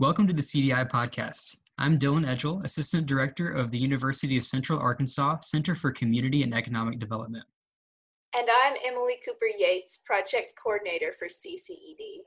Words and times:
Welcome 0.00 0.26
to 0.28 0.32
the 0.32 0.40
CDI 0.40 0.88
podcast. 0.88 1.58
I'm 1.76 1.98
Dylan 1.98 2.24
Edgel, 2.24 2.64
Assistant 2.64 3.06
Director 3.06 3.52
of 3.52 3.70
the 3.70 3.76
University 3.76 4.38
of 4.38 4.44
Central 4.44 4.80
Arkansas 4.80 5.40
Center 5.42 5.74
for 5.74 5.92
Community 5.92 6.42
and 6.42 6.54
Economic 6.54 6.98
Development. 6.98 7.44
And 8.34 8.48
I'm 8.50 8.76
Emily 8.82 9.16
Cooper 9.22 9.48
Yates, 9.58 10.00
Project 10.06 10.54
Coordinator 10.56 11.12
for 11.18 11.28
CCED. 11.28 12.22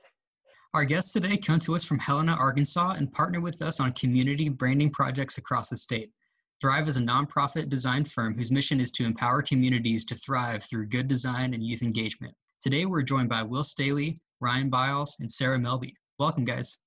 Our 0.72 0.84
guests 0.84 1.12
today 1.12 1.36
come 1.36 1.58
to 1.58 1.74
us 1.74 1.84
from 1.84 1.98
Helena, 1.98 2.36
Arkansas, 2.38 2.94
and 2.96 3.12
partner 3.12 3.40
with 3.40 3.60
us 3.60 3.80
on 3.80 3.90
community 3.90 4.48
branding 4.48 4.90
projects 4.90 5.38
across 5.38 5.70
the 5.70 5.76
state. 5.76 6.12
Thrive 6.60 6.86
is 6.86 6.96
a 6.96 7.02
nonprofit 7.02 7.70
design 7.70 8.04
firm 8.04 8.38
whose 8.38 8.52
mission 8.52 8.78
is 8.78 8.92
to 8.92 9.04
empower 9.04 9.42
communities 9.42 10.04
to 10.04 10.14
thrive 10.14 10.62
through 10.62 10.86
good 10.86 11.08
design 11.08 11.54
and 11.54 11.64
youth 11.64 11.82
engagement. 11.82 12.34
Today, 12.60 12.86
we're 12.86 13.02
joined 13.02 13.30
by 13.30 13.42
Will 13.42 13.64
Staley, 13.64 14.16
Ryan 14.38 14.70
Biles, 14.70 15.16
and 15.18 15.28
Sarah 15.28 15.58
Melby. 15.58 15.90
Welcome, 16.20 16.44
guys. 16.44 16.78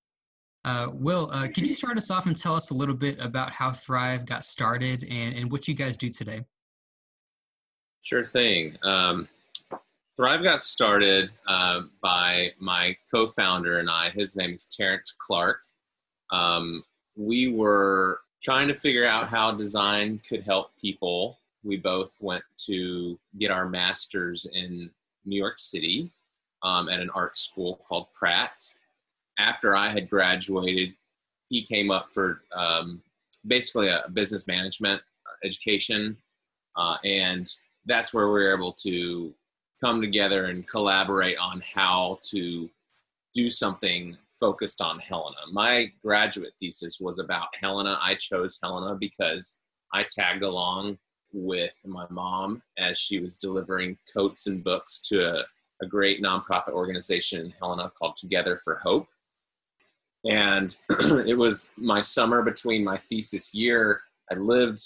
Uh, 0.68 0.90
Will, 0.96 1.30
uh, 1.32 1.48
could 1.48 1.66
you 1.66 1.74
start 1.74 1.98
us 1.98 2.12
off 2.12 2.26
and 2.26 2.36
tell 2.36 2.54
us 2.54 2.72
a 2.72 2.74
little 2.74 2.94
bit 2.94 3.18
about 3.22 3.52
how 3.52 3.72
Thrive 3.72 4.26
got 4.26 4.44
started 4.44 5.06
and, 5.10 5.34
and 5.34 5.50
what 5.50 5.66
you 5.66 5.74
guys 5.74 5.96
do 5.96 6.10
today? 6.10 6.44
Sure 8.02 8.26
thing. 8.26 8.78
Um, 8.84 9.30
Thrive 10.18 10.44
got 10.44 10.62
started 10.62 11.30
uh, 11.48 11.84
by 12.02 12.52
my 12.60 12.98
co 13.10 13.30
founder 13.30 13.80
and 13.80 13.90
I. 13.90 14.10
His 14.10 14.36
name 14.36 14.52
is 14.52 14.66
Terrence 14.66 15.16
Clark. 15.18 15.62
Um, 16.34 16.84
we 17.16 17.48
were 17.48 18.20
trying 18.44 18.68
to 18.68 18.74
figure 18.74 19.08
out 19.08 19.30
how 19.30 19.54
design 19.54 20.20
could 20.28 20.44
help 20.44 20.72
people. 20.78 21.40
We 21.64 21.78
both 21.78 22.12
went 22.20 22.44
to 22.66 23.18
get 23.40 23.52
our 23.52 23.70
master's 23.70 24.46
in 24.54 24.92
New 25.24 25.38
York 25.38 25.60
City 25.60 26.12
um, 26.62 26.90
at 26.90 27.00
an 27.00 27.10
art 27.12 27.38
school 27.38 27.80
called 27.88 28.08
Pratt. 28.14 28.60
After 29.40 29.76
I 29.76 29.90
had 29.90 30.10
graduated, 30.10 30.94
he 31.50 31.64
came 31.64 31.92
up 31.92 32.12
for 32.12 32.42
um, 32.56 33.02
basically 33.46 33.88
a 33.88 34.06
business 34.14 34.48
management 34.48 35.02
education, 35.44 36.18
uh, 36.76 36.98
and 37.04 37.48
that's 37.86 38.14
where 38.14 38.28
we 38.28 38.34
were 38.34 38.54
able 38.54 38.74
to 38.84 39.34
come 39.80 40.02
together 40.02 40.46
and 40.46 40.68
collaborate 40.68 41.38
on 41.38 41.62
how 41.74 42.20
to 42.32 42.70
do 43.34 43.50
something 43.50 44.18
focused 44.40 44.82
on 44.82 45.00
Helena. 45.00 45.38
My 45.52 45.92
graduate 46.04 46.54
thesis 46.60 47.00
was 47.00 47.20
about 47.20 47.56
Helena. 47.60 47.98
I 48.02 48.16
chose 48.16 48.60
Helena 48.62 48.96
because 48.96 49.60
I 49.94 50.06
tagged 50.10 50.44
along 50.44 50.98
with 51.34 51.74
my 51.86 52.06
mom 52.10 52.62
as 52.78 52.98
she 52.98 53.20
was 53.20 53.38
delivering 53.38 53.98
coats 54.14 54.48
and 54.48 54.64
books 54.64 55.00
to 55.10 55.22
a, 55.22 55.46
a 55.82 55.88
great 55.88 56.22
nonprofit 56.22 56.70
organization 56.70 57.46
in 57.46 57.54
Helena 57.60 57.92
called 57.98 58.16
Together 58.16 58.60
for 58.64 58.76
Hope. 58.76 59.08
And 60.26 60.76
it 61.28 61.38
was 61.38 61.70
my 61.78 62.02
summer 62.02 62.42
between 62.42 62.84
my 62.84 62.98
thesis 62.98 63.54
year. 63.54 64.02
I 64.32 64.36
lived 64.36 64.86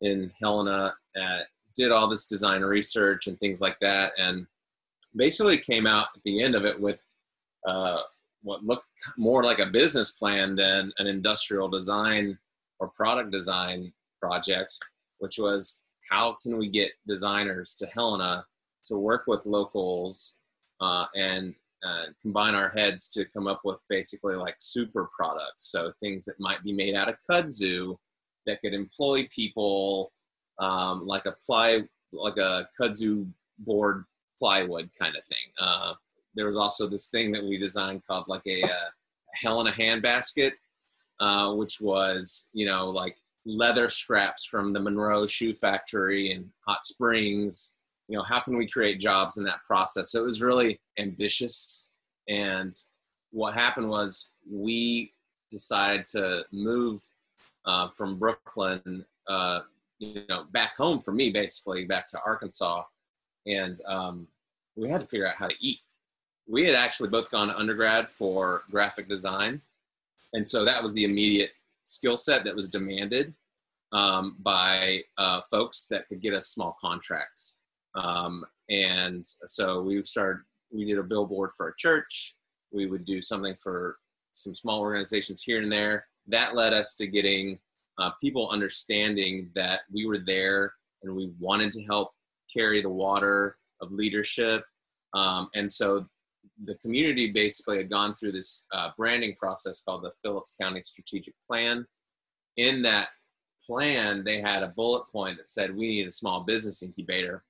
in 0.00 0.30
Helena 0.40 0.94
at 1.16 1.46
did 1.74 1.92
all 1.92 2.08
this 2.08 2.26
design 2.26 2.62
research 2.62 3.26
and 3.26 3.38
things 3.38 3.60
like 3.60 3.78
that, 3.80 4.12
and 4.18 4.46
basically 5.14 5.58
came 5.58 5.86
out 5.86 6.08
at 6.16 6.22
the 6.24 6.42
end 6.42 6.54
of 6.54 6.64
it 6.64 6.80
with 6.80 7.00
uh, 7.68 8.00
what 8.42 8.64
looked 8.64 8.86
more 9.18 9.44
like 9.44 9.58
a 9.58 9.66
business 9.66 10.12
plan 10.12 10.56
than 10.56 10.92
an 10.98 11.06
industrial 11.06 11.68
design 11.68 12.38
or 12.78 12.88
product 12.88 13.30
design 13.30 13.92
project, 14.20 14.74
which 15.18 15.38
was 15.38 15.82
how 16.10 16.36
can 16.42 16.56
we 16.56 16.68
get 16.68 16.92
designers 17.06 17.74
to 17.74 17.86
Helena 17.86 18.44
to 18.86 18.96
work 18.96 19.24
with 19.26 19.46
locals 19.46 20.38
uh, 20.80 21.06
and 21.14 21.54
uh, 21.84 22.06
combine 22.20 22.54
our 22.54 22.70
heads 22.70 23.08
to 23.10 23.24
come 23.24 23.46
up 23.46 23.60
with 23.64 23.80
basically 23.88 24.34
like 24.34 24.56
super 24.58 25.08
products. 25.16 25.70
So 25.70 25.92
things 26.00 26.24
that 26.24 26.38
might 26.38 26.62
be 26.62 26.72
made 26.72 26.94
out 26.94 27.08
of 27.08 27.16
kudzu 27.28 27.96
that 28.46 28.60
could 28.60 28.74
employ 28.74 29.28
people 29.34 30.12
um, 30.58 31.06
like 31.06 31.26
a 31.26 31.34
ply, 31.44 31.82
like 32.12 32.36
a 32.36 32.68
kudzu 32.80 33.28
board 33.58 34.04
plywood 34.38 34.90
kind 34.98 35.16
of 35.16 35.24
thing. 35.24 35.36
Uh, 35.58 35.94
there 36.34 36.46
was 36.46 36.56
also 36.56 36.88
this 36.88 37.08
thing 37.08 37.32
that 37.32 37.44
we 37.44 37.58
designed 37.58 38.02
called 38.06 38.24
like 38.28 38.46
a, 38.46 38.62
uh, 38.62 38.90
hell 39.34 39.60
in 39.60 39.66
a 39.66 39.72
handbasket, 39.72 40.52
uh, 41.20 41.52
which 41.54 41.80
was 41.80 42.50
you 42.52 42.66
know 42.66 42.90
like 42.90 43.16
leather 43.44 43.88
straps 43.88 44.44
from 44.44 44.72
the 44.72 44.80
Monroe 44.80 45.26
Shoe 45.26 45.54
Factory 45.54 46.32
in 46.32 46.50
Hot 46.66 46.82
Springs. 46.82 47.75
You 48.08 48.16
know, 48.16 48.24
how 48.24 48.40
can 48.40 48.56
we 48.56 48.68
create 48.68 49.00
jobs 49.00 49.36
in 49.36 49.44
that 49.44 49.64
process? 49.66 50.12
So 50.12 50.20
it 50.20 50.24
was 50.24 50.42
really 50.42 50.80
ambitious. 50.98 51.88
And 52.28 52.72
what 53.30 53.54
happened 53.54 53.88
was 53.88 54.30
we 54.48 55.12
decided 55.50 56.04
to 56.04 56.44
move 56.52 57.00
uh, 57.64 57.88
from 57.88 58.18
Brooklyn 58.18 59.04
uh, 59.28 59.60
you 59.98 60.22
know, 60.28 60.44
back 60.52 60.76
home 60.76 61.00
for 61.00 61.12
me, 61.12 61.30
basically 61.30 61.84
back 61.84 62.06
to 62.10 62.20
Arkansas, 62.24 62.82
and 63.46 63.76
um, 63.86 64.26
we 64.76 64.90
had 64.90 65.00
to 65.00 65.06
figure 65.06 65.26
out 65.26 65.36
how 65.36 65.48
to 65.48 65.54
eat. 65.60 65.78
We 66.46 66.64
had 66.64 66.74
actually 66.74 67.08
both 67.08 67.30
gone 67.30 67.48
to 67.48 67.56
undergrad 67.56 68.10
for 68.10 68.62
graphic 68.70 69.08
design, 69.08 69.60
and 70.32 70.46
so 70.46 70.64
that 70.64 70.82
was 70.82 70.92
the 70.94 71.04
immediate 71.04 71.52
skill 71.84 72.16
set 72.16 72.44
that 72.44 72.54
was 72.54 72.68
demanded 72.68 73.34
um, 73.92 74.36
by 74.40 75.02
uh, 75.18 75.40
folks 75.50 75.86
that 75.86 76.06
could 76.06 76.20
get 76.20 76.34
us 76.34 76.48
small 76.48 76.76
contracts. 76.80 77.58
Um, 77.96 78.44
and 78.68 79.24
so 79.24 79.82
we 79.82 80.02
started. 80.04 80.42
We 80.72 80.84
did 80.84 80.98
a 80.98 81.02
billboard 81.02 81.50
for 81.56 81.68
a 81.68 81.76
church. 81.76 82.34
We 82.72 82.86
would 82.86 83.04
do 83.04 83.20
something 83.20 83.54
for 83.62 83.98
some 84.32 84.54
small 84.54 84.80
organizations 84.80 85.42
here 85.42 85.62
and 85.62 85.70
there. 85.70 86.06
That 86.26 86.54
led 86.56 86.72
us 86.72 86.96
to 86.96 87.06
getting 87.06 87.58
uh, 87.98 88.10
people 88.20 88.50
understanding 88.50 89.50
that 89.54 89.80
we 89.92 90.06
were 90.06 90.18
there 90.18 90.74
and 91.02 91.14
we 91.14 91.32
wanted 91.38 91.72
to 91.72 91.84
help 91.84 92.10
carry 92.54 92.82
the 92.82 92.90
water 92.90 93.56
of 93.80 93.92
leadership. 93.92 94.64
Um, 95.14 95.48
and 95.54 95.70
so 95.70 96.06
the 96.64 96.74
community 96.76 97.30
basically 97.30 97.78
had 97.78 97.90
gone 97.90 98.14
through 98.16 98.32
this 98.32 98.64
uh, 98.72 98.90
branding 98.96 99.34
process 99.36 99.82
called 99.82 100.02
the 100.02 100.12
Phillips 100.22 100.56
County 100.60 100.82
Strategic 100.82 101.34
Plan. 101.46 101.86
In 102.56 102.82
that 102.82 103.08
plan, 103.64 104.24
they 104.24 104.40
had 104.40 104.62
a 104.62 104.68
bullet 104.68 105.04
point 105.12 105.38
that 105.38 105.48
said, 105.48 105.74
We 105.74 105.88
need 105.88 106.06
a 106.06 106.12
small 106.12 106.44
business 106.44 106.82
incubator. 106.82 107.44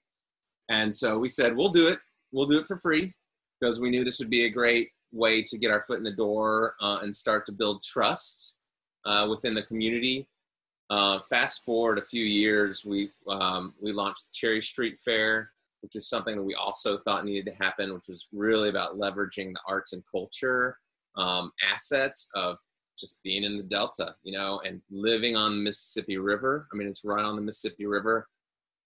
And 0.69 0.95
so 0.95 1.19
we 1.19 1.29
said, 1.29 1.57
We'll 1.57 1.71
do 1.71 1.89
it. 1.89 1.99
We'll 2.33 2.47
do 2.47 2.59
it 2.59 2.67
for 2.67 2.77
free 2.77 3.13
because 3.61 3.81
we 3.81 3.91
knew 3.91 4.05
this 4.05 4.19
would 4.19 4.31
be 4.31 4.45
a 4.45 4.51
great 4.51 4.91
way 5.13 5.43
to 5.43 5.59
get 5.59 5.71
our 5.71 5.83
foot 5.83 5.99
in 5.99 6.05
the 6.05 6.13
door 6.13 6.75
uh, 6.81 6.99
and 7.03 7.15
start 7.15 7.47
to 7.47 7.53
build 7.53 7.83
trust 7.83 8.57
uh, 9.05 9.27
within 9.29 9.55
the 9.55 9.63
community. 9.63 10.29
Uh, 10.91 11.19
fast 11.29 11.65
forward 11.65 11.99
a 11.99 12.03
few 12.03 12.25
years, 12.25 12.85
we 12.85 13.11
um, 13.29 13.75
we 13.81 13.93
launched 13.93 14.27
the 14.27 14.33
Cherry 14.35 14.61
Street 14.61 14.99
Fair, 15.05 15.51
which 15.81 15.97
is 15.97 16.09
something 16.09 16.37
that 16.37 16.43
we 16.43 16.55
also 16.55 16.99
thought 16.99 17.25
needed 17.25 17.51
to 17.51 17.65
happen, 17.65 17.93
which 17.93 18.09
was 18.09 18.29
really 18.33 18.69
about 18.69 18.99
leveraging 18.99 19.53
the 19.53 19.61
arts 19.67 19.93
and 19.93 20.03
culture 20.11 20.79
um, 21.17 21.51
assets 21.73 22.29
of 22.35 22.59
just 22.99 23.23
being 23.23 23.45
in 23.45 23.57
the 23.57 23.63
Delta, 23.63 24.15
you 24.23 24.33
know, 24.33 24.61
and 24.65 24.81
living 24.91 25.37
on 25.37 25.53
the 25.53 25.63
Mississippi 25.63 26.19
River. 26.19 26.69
I 26.73 26.77
mean, 26.77 26.89
it's 26.89 27.05
right 27.05 27.25
on 27.25 27.37
the 27.37 27.43
Mississippi 27.43 27.87
River. 27.87 28.29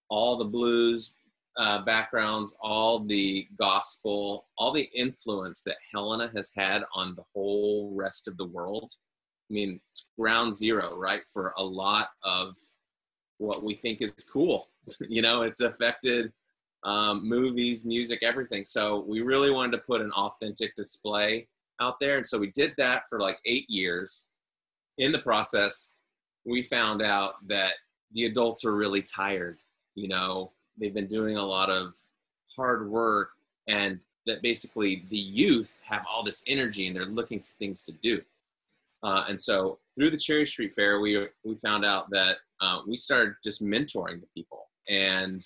All 0.09 0.37
the 0.37 0.45
blues 0.45 1.13
uh, 1.57 1.81
backgrounds, 1.83 2.57
all 2.61 2.99
the 2.99 3.47
gospel, 3.57 4.47
all 4.57 4.71
the 4.71 4.89
influence 4.95 5.63
that 5.63 5.77
Helena 5.91 6.31
has 6.35 6.51
had 6.55 6.83
on 6.95 7.15
the 7.15 7.23
whole 7.33 7.91
rest 7.93 8.27
of 8.27 8.37
the 8.37 8.45
world 8.45 8.91
I 9.51 9.53
mean, 9.53 9.81
it's 9.89 10.11
ground 10.17 10.55
zero, 10.55 10.95
right, 10.97 11.23
for 11.27 11.53
a 11.57 11.63
lot 11.63 12.11
of 12.23 12.55
what 13.37 13.63
we 13.63 13.73
think 13.73 14.01
is 14.01 14.13
cool. 14.31 14.69
you 15.09 15.21
know, 15.21 15.41
it's 15.41 15.59
affected 15.59 16.31
um, 16.83 17.27
movies, 17.27 17.85
music, 17.85 18.19
everything. 18.21 18.65
So 18.65 19.03
we 19.05 19.19
really 19.19 19.51
wanted 19.51 19.73
to 19.73 19.79
put 19.79 19.99
an 19.99 20.11
authentic 20.13 20.73
display 20.75 21.49
out 21.81 21.99
there. 21.99 22.15
And 22.15 22.25
so 22.25 22.37
we 22.37 22.49
did 22.51 22.73
that 22.77 23.03
for 23.09 23.19
like 23.19 23.39
eight 23.45 23.69
years. 23.69 24.27
In 24.99 25.11
the 25.11 25.19
process, 25.19 25.95
we 26.45 26.63
found 26.63 27.01
out 27.01 27.33
that 27.47 27.73
the 28.13 28.25
adults 28.27 28.63
are 28.63 28.75
really 28.75 29.01
tired. 29.01 29.59
You 29.95 30.07
know, 30.07 30.53
they've 30.81 30.93
been 30.93 31.07
doing 31.07 31.37
a 31.37 31.45
lot 31.45 31.69
of 31.69 31.93
hard 32.57 32.89
work 32.89 33.29
and 33.67 34.03
that 34.25 34.41
basically 34.41 35.05
the 35.09 35.17
youth 35.17 35.73
have 35.85 36.03
all 36.09 36.23
this 36.23 36.43
energy 36.47 36.87
and 36.87 36.95
they're 36.95 37.05
looking 37.05 37.39
for 37.39 37.51
things 37.53 37.83
to 37.83 37.91
do. 37.93 38.21
Uh, 39.03 39.23
and 39.29 39.39
so 39.39 39.79
through 39.95 40.11
the 40.11 40.17
Cherry 40.17 40.45
Street 40.45 40.73
Fair, 40.73 40.99
we 40.99 41.27
we 41.43 41.55
found 41.55 41.85
out 41.85 42.09
that 42.11 42.37
uh, 42.59 42.79
we 42.87 42.95
started 42.95 43.35
just 43.43 43.63
mentoring 43.63 44.19
the 44.19 44.27
people 44.35 44.67
and 44.89 45.41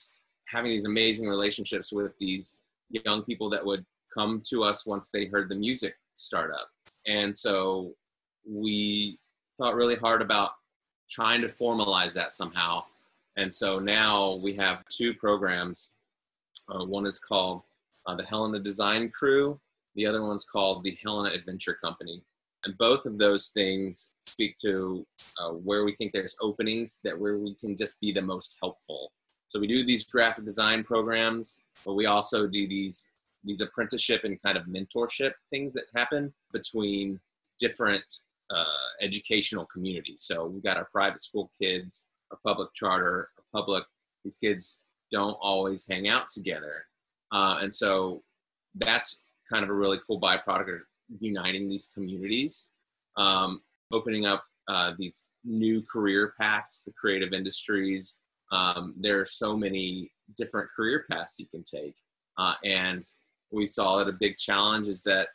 having 0.47 0.71
these 0.71 0.85
amazing 0.85 1.27
relationships 1.27 1.91
with 1.91 2.11
these 2.19 2.59
young 2.89 3.23
people 3.23 3.49
that 3.49 3.65
would 3.65 3.85
come 4.13 4.41
to 4.49 4.63
us 4.63 4.85
once 4.85 5.09
they 5.09 5.25
heard 5.25 5.49
the 5.49 5.55
music 5.55 5.95
start 6.13 6.51
up. 6.53 6.69
And 7.07 7.35
so 7.35 7.93
we 8.47 9.17
thought 9.57 9.75
really 9.75 9.95
hard 9.95 10.21
about 10.21 10.51
trying 11.09 11.41
to 11.41 11.47
formalize 11.47 12.13
that 12.13 12.33
somehow. 12.33 12.83
And 13.37 13.53
so 13.53 13.79
now 13.79 14.35
we 14.35 14.53
have 14.55 14.83
two 14.89 15.13
programs. 15.13 15.91
Uh, 16.69 16.85
one 16.85 17.05
is 17.05 17.19
called 17.19 17.61
uh, 18.07 18.15
the 18.15 18.25
Helena 18.25 18.59
Design 18.59 19.09
Crew. 19.09 19.59
The 19.95 20.05
other 20.05 20.25
one's 20.25 20.45
called 20.45 20.83
the 20.83 20.97
Helena 21.03 21.31
Adventure 21.31 21.77
Company 21.81 22.23
and 22.65 22.77
both 22.77 23.05
of 23.05 23.17
those 23.17 23.49
things 23.49 24.13
speak 24.19 24.55
to 24.57 25.05
uh, 25.39 25.51
where 25.51 25.85
we 25.85 25.93
think 25.95 26.11
there's 26.11 26.35
openings 26.41 26.99
that 27.03 27.17
where 27.17 27.37
we 27.37 27.55
can 27.55 27.77
just 27.77 28.01
be 28.01 28.11
the 28.11 28.21
most 28.21 28.57
helpful. 28.61 29.11
So 29.47 29.59
we 29.59 29.67
do 29.67 29.85
these 29.85 30.03
graphic 30.03 30.45
design 30.45 30.83
programs, 30.83 31.61
but 31.85 31.93
we 31.93 32.07
also 32.07 32.47
do 32.47 32.67
these 32.67 33.11
these 33.43 33.61
apprenticeship 33.61 34.23
and 34.23 34.41
kind 34.41 34.57
of 34.57 34.65
mentorship 34.65 35.33
things 35.51 35.71
that 35.73 35.83
happen 35.95 36.33
between 36.51 37.19
different 37.59 38.03
uh, 38.49 38.65
educational 39.01 39.67
communities. 39.67 40.23
So 40.23 40.47
we've 40.47 40.63
got 40.63 40.77
our 40.77 40.87
private 40.91 41.21
school 41.21 41.51
kids, 41.61 42.07
our 42.35 42.53
public 42.53 42.73
charter, 42.73 43.29
our 43.37 43.43
public. 43.53 43.83
These 44.23 44.37
kids 44.37 44.79
don't 45.11 45.37
always 45.41 45.87
hang 45.87 46.07
out 46.07 46.29
together, 46.29 46.85
uh, 47.31 47.59
and 47.61 47.73
so 47.73 48.23
that's 48.75 49.23
kind 49.51 49.63
of 49.63 49.69
a 49.69 49.73
really 49.73 49.99
cool 50.05 50.19
byproduct 50.19 50.75
of 50.75 50.81
uniting 51.19 51.69
these 51.69 51.91
communities, 51.93 52.71
um, 53.17 53.61
opening 53.91 54.25
up 54.25 54.43
uh, 54.67 54.93
these 54.97 55.29
new 55.43 55.83
career 55.83 56.33
paths, 56.39 56.83
the 56.83 56.93
creative 56.93 57.33
industries. 57.33 58.19
Um, 58.51 58.95
there 58.97 59.19
are 59.19 59.25
so 59.25 59.55
many 59.55 60.11
different 60.37 60.69
career 60.75 61.05
paths 61.09 61.39
you 61.39 61.47
can 61.47 61.63
take, 61.63 61.95
uh, 62.37 62.55
and 62.63 63.03
we 63.51 63.67
saw 63.67 63.97
that 63.97 64.09
a 64.09 64.17
big 64.19 64.37
challenge 64.37 64.87
is 64.87 65.03
that 65.03 65.27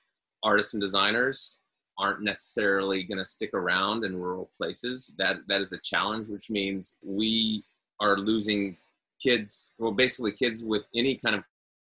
artists 0.42 0.74
and 0.74 0.80
designers 0.80 1.60
aren't 2.00 2.22
necessarily 2.22 3.02
going 3.04 3.18
to 3.18 3.24
stick 3.24 3.50
around 3.52 4.04
in 4.04 4.16
rural 4.16 4.50
places. 4.56 5.12
That 5.18 5.36
that 5.48 5.60
is 5.60 5.72
a 5.72 5.78
challenge, 5.78 6.28
which 6.28 6.50
means 6.50 6.98
we 7.02 7.62
are 8.00 8.16
losing 8.16 8.76
kids. 9.22 9.74
Well, 9.78 9.92
basically, 9.92 10.32
kids 10.32 10.64
with 10.64 10.86
any 10.94 11.16
kind 11.16 11.36
of 11.36 11.44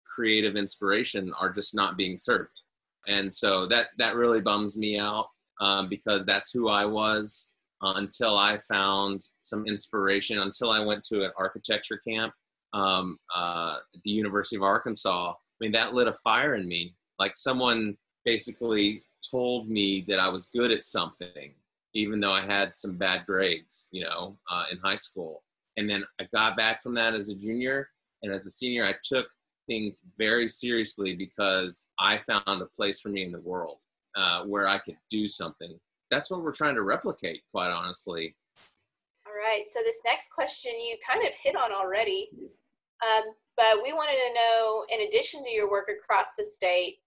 creative 0.04 0.56
inspiration 0.56 1.32
are 1.38 1.52
just 1.52 1.74
not 1.74 1.96
being 1.96 2.16
served, 2.16 2.62
and 3.06 3.32
so 3.32 3.66
that 3.66 3.88
that 3.98 4.16
really 4.16 4.40
bums 4.40 4.78
me 4.78 4.98
out 4.98 5.28
um, 5.60 5.88
because 5.88 6.24
that's 6.24 6.50
who 6.50 6.68
I 6.68 6.86
was 6.86 7.52
uh, 7.82 7.92
until 7.96 8.36
I 8.36 8.58
found 8.58 9.20
some 9.40 9.66
inspiration. 9.66 10.40
Until 10.40 10.70
I 10.70 10.80
went 10.80 11.04
to 11.04 11.24
an 11.24 11.32
architecture 11.36 12.00
camp 12.08 12.32
um, 12.72 13.18
uh, 13.34 13.76
at 13.94 14.02
the 14.02 14.10
University 14.10 14.56
of 14.56 14.62
Arkansas. 14.62 15.32
I 15.32 15.34
mean, 15.60 15.72
that 15.72 15.92
lit 15.92 16.08
a 16.08 16.14
fire 16.14 16.54
in 16.54 16.66
me. 16.66 16.94
Like 17.18 17.36
someone 17.36 17.96
basically 18.24 19.02
told 19.30 19.68
me 19.68 20.04
that 20.08 20.18
I 20.18 20.28
was 20.28 20.46
good 20.46 20.70
at 20.70 20.82
something, 20.82 21.54
even 21.94 22.20
though 22.20 22.32
I 22.32 22.40
had 22.40 22.76
some 22.76 22.96
bad 22.96 23.26
grades, 23.26 23.88
you 23.92 24.04
know, 24.04 24.36
uh, 24.50 24.64
in 24.70 24.78
high 24.78 24.96
school. 24.96 25.42
And 25.76 25.88
then 25.88 26.04
I 26.20 26.24
got 26.32 26.56
back 26.56 26.82
from 26.82 26.94
that 26.94 27.14
as 27.14 27.28
a 27.28 27.36
junior. 27.36 27.90
And 28.22 28.32
as 28.32 28.46
a 28.46 28.50
senior, 28.50 28.84
I 28.84 28.94
took 29.02 29.28
things 29.68 30.00
very 30.18 30.48
seriously 30.48 31.14
because 31.14 31.86
I 31.98 32.18
found 32.18 32.62
a 32.62 32.66
place 32.76 33.00
for 33.00 33.10
me 33.10 33.22
in 33.22 33.30
the 33.30 33.40
world 33.40 33.82
uh, 34.16 34.42
where 34.44 34.66
I 34.66 34.78
could 34.78 34.96
do 35.10 35.28
something. 35.28 35.78
That's 36.10 36.30
what 36.30 36.42
we're 36.42 36.52
trying 36.52 36.74
to 36.74 36.82
replicate, 36.82 37.42
quite 37.52 37.70
honestly. 37.70 38.34
All 39.26 39.34
right. 39.34 39.64
So, 39.68 39.80
this 39.84 40.00
next 40.04 40.30
question 40.32 40.72
you 40.72 40.96
kind 41.08 41.24
of 41.24 41.32
hit 41.42 41.54
on 41.54 41.70
already. 41.70 42.30
Um, 43.02 43.34
but 43.56 43.82
we 43.82 43.92
wanted 43.92 44.16
to 44.16 44.34
know, 44.34 44.84
in 44.88 45.06
addition 45.06 45.44
to 45.44 45.50
your 45.50 45.70
work 45.70 45.88
across 45.88 46.28
the 46.36 46.44
state, 46.44 46.98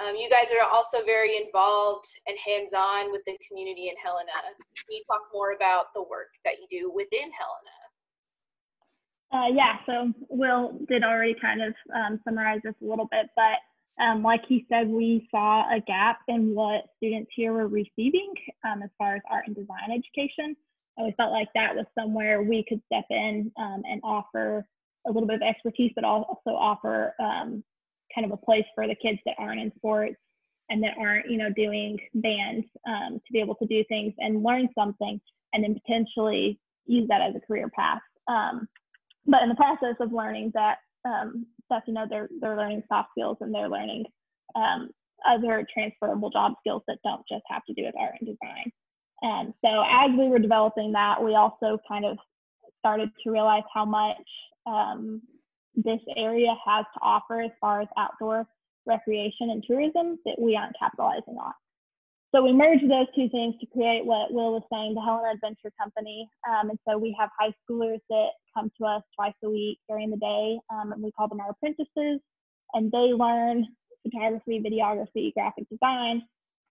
um, 0.00 0.14
you 0.14 0.30
guys 0.30 0.46
are 0.52 0.68
also 0.68 1.04
very 1.04 1.36
involved 1.36 2.06
and 2.26 2.36
hands-on 2.46 3.10
with 3.10 3.22
the 3.26 3.36
community 3.46 3.88
in 3.88 3.94
Helena. 4.02 4.32
Can 4.42 4.90
you 4.90 5.02
talk 5.10 5.22
more 5.32 5.52
about 5.52 5.92
the 5.94 6.02
work 6.02 6.34
that 6.44 6.54
you 6.60 6.66
do 6.70 6.92
within 6.92 7.30
Helena? 7.32 7.76
Uh, 9.30 9.48
yeah, 9.52 9.76
so 9.84 10.12
Will 10.28 10.78
did 10.88 11.04
already 11.04 11.34
kind 11.40 11.62
of 11.62 11.74
um, 11.94 12.20
summarize 12.24 12.60
this 12.64 12.74
a 12.82 12.86
little 12.86 13.08
bit, 13.10 13.26
but 13.36 13.58
um, 14.02 14.22
like 14.22 14.42
he 14.48 14.64
said, 14.70 14.88
we 14.88 15.28
saw 15.30 15.62
a 15.74 15.80
gap 15.80 16.20
in 16.28 16.54
what 16.54 16.84
students 16.96 17.30
here 17.34 17.52
were 17.52 17.66
receiving 17.66 18.32
um, 18.64 18.82
as 18.82 18.90
far 18.96 19.16
as 19.16 19.22
art 19.30 19.44
and 19.46 19.56
design 19.56 19.90
education. 19.90 20.56
And 20.96 21.06
we 21.06 21.14
felt 21.16 21.32
like 21.32 21.48
that 21.54 21.74
was 21.74 21.86
somewhere 21.98 22.42
we 22.42 22.64
could 22.68 22.80
step 22.86 23.04
in 23.10 23.50
um, 23.58 23.82
and 23.84 24.00
offer 24.04 24.66
a 25.06 25.10
little 25.10 25.26
bit 25.26 25.36
of 25.36 25.42
expertise, 25.42 25.92
but 25.94 26.04
also 26.04 26.50
offer 26.50 27.14
um, 27.20 27.64
kind 28.14 28.24
of 28.24 28.32
a 28.32 28.44
place 28.44 28.64
for 28.74 28.86
the 28.86 28.94
kids 28.94 29.18
that 29.26 29.34
aren't 29.38 29.60
in 29.60 29.72
sports 29.76 30.16
and 30.70 30.82
that 30.82 30.94
aren't, 30.98 31.30
you 31.30 31.38
know, 31.38 31.50
doing 31.54 31.98
band 32.14 32.64
um, 32.86 33.14
to 33.14 33.32
be 33.32 33.40
able 33.40 33.54
to 33.56 33.66
do 33.66 33.82
things 33.88 34.12
and 34.18 34.42
learn 34.42 34.68
something 34.76 35.20
and 35.52 35.64
then 35.64 35.74
potentially 35.74 36.58
use 36.86 37.06
that 37.08 37.20
as 37.20 37.34
a 37.34 37.46
career 37.46 37.70
path. 37.74 38.00
Um, 38.28 38.68
but 39.26 39.42
in 39.42 39.48
the 39.48 39.54
process 39.54 39.96
of 40.00 40.12
learning 40.12 40.52
that 40.54 40.78
um, 41.04 41.46
stuff, 41.64 41.82
you 41.86 41.94
know, 41.94 42.06
they're, 42.08 42.28
they're 42.40 42.56
learning 42.56 42.82
soft 42.88 43.10
skills 43.12 43.38
and 43.40 43.54
they're 43.54 43.68
learning 43.68 44.04
um, 44.56 44.90
other 45.26 45.66
transferable 45.72 46.30
job 46.30 46.52
skills 46.60 46.82
that 46.86 46.98
don't 47.04 47.22
just 47.30 47.42
have 47.48 47.64
to 47.66 47.74
do 47.74 47.84
with 47.84 47.94
art 47.98 48.14
and 48.20 48.28
design. 48.28 48.70
And 49.22 49.52
so 49.64 49.82
as 49.90 50.10
we 50.16 50.28
were 50.28 50.38
developing 50.38 50.92
that, 50.92 51.22
we 51.22 51.34
also 51.34 51.78
kind 51.88 52.04
of 52.04 52.18
started 52.78 53.10
to 53.24 53.30
realize 53.30 53.64
how 53.74 53.84
much 53.84 54.16
um, 54.66 55.20
this 55.84 56.00
area 56.16 56.54
has 56.66 56.84
to 56.94 57.00
offer 57.00 57.40
as 57.40 57.50
far 57.60 57.80
as 57.80 57.88
outdoor 57.96 58.46
recreation 58.86 59.50
and 59.50 59.62
tourism 59.64 60.18
that 60.24 60.36
we 60.38 60.56
aren't 60.56 60.76
capitalizing 60.78 61.36
on. 61.40 61.52
So 62.34 62.42
we 62.42 62.52
merged 62.52 62.84
those 62.84 63.06
two 63.14 63.28
things 63.30 63.54
to 63.60 63.66
create 63.66 64.04
what 64.04 64.32
Will 64.32 64.52
was 64.52 64.62
saying, 64.70 64.94
the 64.94 65.00
Helena 65.00 65.32
Adventure 65.32 65.72
Company. 65.80 66.28
Um, 66.46 66.70
and 66.70 66.78
so 66.86 66.98
we 66.98 67.16
have 67.18 67.30
high 67.38 67.54
schoolers 67.62 68.00
that 68.10 68.28
come 68.54 68.70
to 68.78 68.86
us 68.86 69.02
twice 69.16 69.32
a 69.44 69.48
week 69.48 69.78
during 69.88 70.10
the 70.10 70.18
day, 70.18 70.58
um, 70.70 70.92
and 70.92 71.02
we 71.02 71.12
call 71.12 71.28
them 71.28 71.40
our 71.40 71.50
apprentices. 71.50 72.20
And 72.74 72.92
they 72.92 73.14
learn 73.14 73.66
photography, 74.02 74.60
videography, 74.60 75.32
graphic 75.32 75.68
design, 75.70 76.22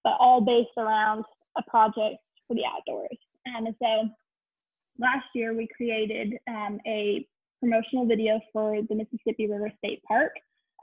but 0.03 0.13
all 0.19 0.42
based 0.42 0.77
around 0.77 1.25
a 1.57 1.63
project 1.63 2.18
for 2.48 2.53
the 2.53 2.63
outdoors. 2.65 3.18
Um, 3.48 3.65
and 3.65 3.75
so 3.81 4.10
last 5.00 5.25
year 5.33 5.56
we 5.56 5.68
created 5.75 6.36
um, 6.48 6.80
a 6.86 7.25
promotional 7.59 8.06
video 8.06 8.39
for 8.54 8.81
the 8.88 8.95
Mississippi 8.95 9.48
River 9.48 9.71
State 9.77 10.01
Park. 10.07 10.33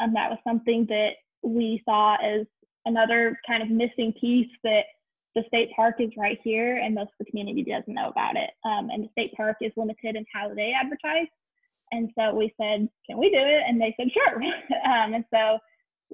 Um, 0.00 0.12
that 0.15 0.31
was 0.31 0.38
something 0.47 0.87
that 0.88 1.11
we 1.43 1.82
saw 1.85 2.17
as 2.17 2.47
another 2.87 3.38
kind 3.47 3.62
of 3.62 3.71
missing 3.71 4.12
piece 4.21 4.50
that 4.62 4.85
the 5.35 5.43
state 5.49 5.71
park 5.75 5.97
is 5.99 6.11
right 6.17 6.38
here 6.44 6.76
and 6.76 6.94
most 6.94 7.09
of 7.09 7.26
the 7.26 7.31
community 7.31 7.65
doesn't 7.65 7.93
know 7.93 8.09
about 8.09 8.37
it. 8.37 8.50
Um, 8.65 8.91
and 8.91 9.05
the 9.05 9.09
state 9.12 9.32
park 9.37 9.56
is 9.61 9.73
limited 9.76 10.17
in 10.17 10.25
how 10.32 10.53
they 10.55 10.73
advertise. 10.73 11.26
And 11.93 12.11
so 12.19 12.35
we 12.35 12.55
said, 12.61 12.88
can 13.09 13.19
we 13.19 13.31
do 13.31 13.38
it? 13.38 13.62
And 13.67 13.81
they 13.81 13.94
said, 13.99 14.09
sure. 14.12 14.43
um, 14.87 15.15
and 15.15 15.25
so 15.32 15.59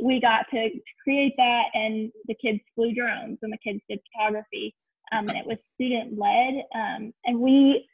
we 0.01 0.21
got 0.21 0.47
to 0.53 0.71
create 1.05 1.34
that 1.37 1.65
and 1.75 2.11
the 2.27 2.34
kids 2.34 2.61
flew 2.75 2.94
drones 2.94 3.39
and 3.43 3.53
the 3.53 3.58
kids 3.58 3.81
did 3.89 4.01
photography. 4.13 4.75
Um, 5.13 5.29
and 5.29 5.37
it 5.37 5.46
was 5.46 5.58
student 5.75 6.19
led. 6.19 6.65
Um, 6.75 7.13
and 7.25 7.41
we 7.41 7.87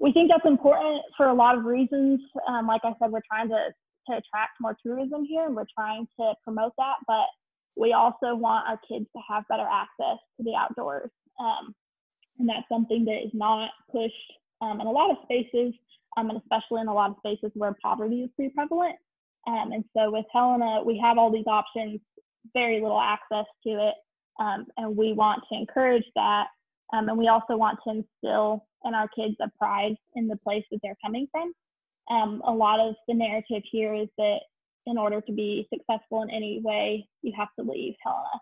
we 0.00 0.12
think 0.12 0.30
that's 0.30 0.46
important 0.46 1.02
for 1.16 1.28
a 1.28 1.34
lot 1.34 1.56
of 1.56 1.64
reasons. 1.64 2.20
Um, 2.48 2.66
like 2.66 2.80
I 2.84 2.94
said, 3.00 3.12
we're 3.12 3.20
trying 3.30 3.48
to, 3.50 3.68
to 4.08 4.16
attract 4.16 4.52
more 4.58 4.76
tourism 4.84 5.24
here 5.24 5.46
and 5.46 5.54
we're 5.54 5.66
trying 5.76 6.08
to 6.18 6.32
promote 6.42 6.72
that, 6.78 6.96
but 7.06 7.26
we 7.76 7.92
also 7.92 8.34
want 8.34 8.66
our 8.66 8.80
kids 8.88 9.06
to 9.14 9.22
have 9.28 9.44
better 9.48 9.66
access 9.70 10.18
to 10.38 10.42
the 10.42 10.54
outdoors. 10.56 11.10
Um, 11.38 11.74
and 12.38 12.48
that's 12.48 12.66
something 12.70 13.04
that 13.04 13.22
is 13.22 13.30
not 13.34 13.70
pushed 13.92 14.14
um, 14.62 14.80
in 14.80 14.86
a 14.86 14.90
lot 14.90 15.10
of 15.10 15.18
spaces, 15.24 15.74
um, 16.16 16.30
and 16.30 16.38
especially 16.38 16.80
in 16.80 16.88
a 16.88 16.94
lot 16.94 17.10
of 17.10 17.16
spaces 17.18 17.50
where 17.54 17.76
poverty 17.82 18.22
is 18.22 18.30
pretty 18.34 18.52
prevalent. 18.54 18.96
Um, 19.46 19.72
and 19.72 19.84
so 19.94 20.10
with 20.10 20.26
Helena, 20.32 20.82
we 20.84 20.98
have 20.98 21.18
all 21.18 21.30
these 21.30 21.46
options, 21.46 22.00
very 22.54 22.80
little 22.80 23.00
access 23.00 23.46
to 23.66 23.88
it, 23.88 23.94
um, 24.38 24.66
and 24.78 24.96
we 24.96 25.12
want 25.12 25.42
to 25.50 25.58
encourage 25.58 26.04
that. 26.14 26.46
And 26.92 27.18
we 27.18 27.28
also 27.28 27.56
want 27.56 27.78
to 27.84 27.90
instill 27.90 28.66
in 28.84 28.94
our 28.94 29.08
kids 29.08 29.36
a 29.40 29.50
pride 29.58 29.94
in 30.14 30.28
the 30.28 30.36
place 30.36 30.64
that 30.70 30.80
they're 30.82 30.96
coming 31.04 31.26
from. 31.30 31.52
Um, 32.10 32.42
a 32.46 32.52
lot 32.52 32.80
of 32.80 32.94
the 33.06 33.14
narrative 33.14 33.62
here 33.70 33.94
is 33.94 34.08
that 34.18 34.38
in 34.86 34.98
order 34.98 35.20
to 35.20 35.32
be 35.32 35.68
successful 35.72 36.22
in 36.22 36.30
any 36.30 36.60
way, 36.64 37.06
you 37.22 37.32
have 37.36 37.48
to 37.58 37.70
leave 37.70 37.94
Helena. 38.02 38.40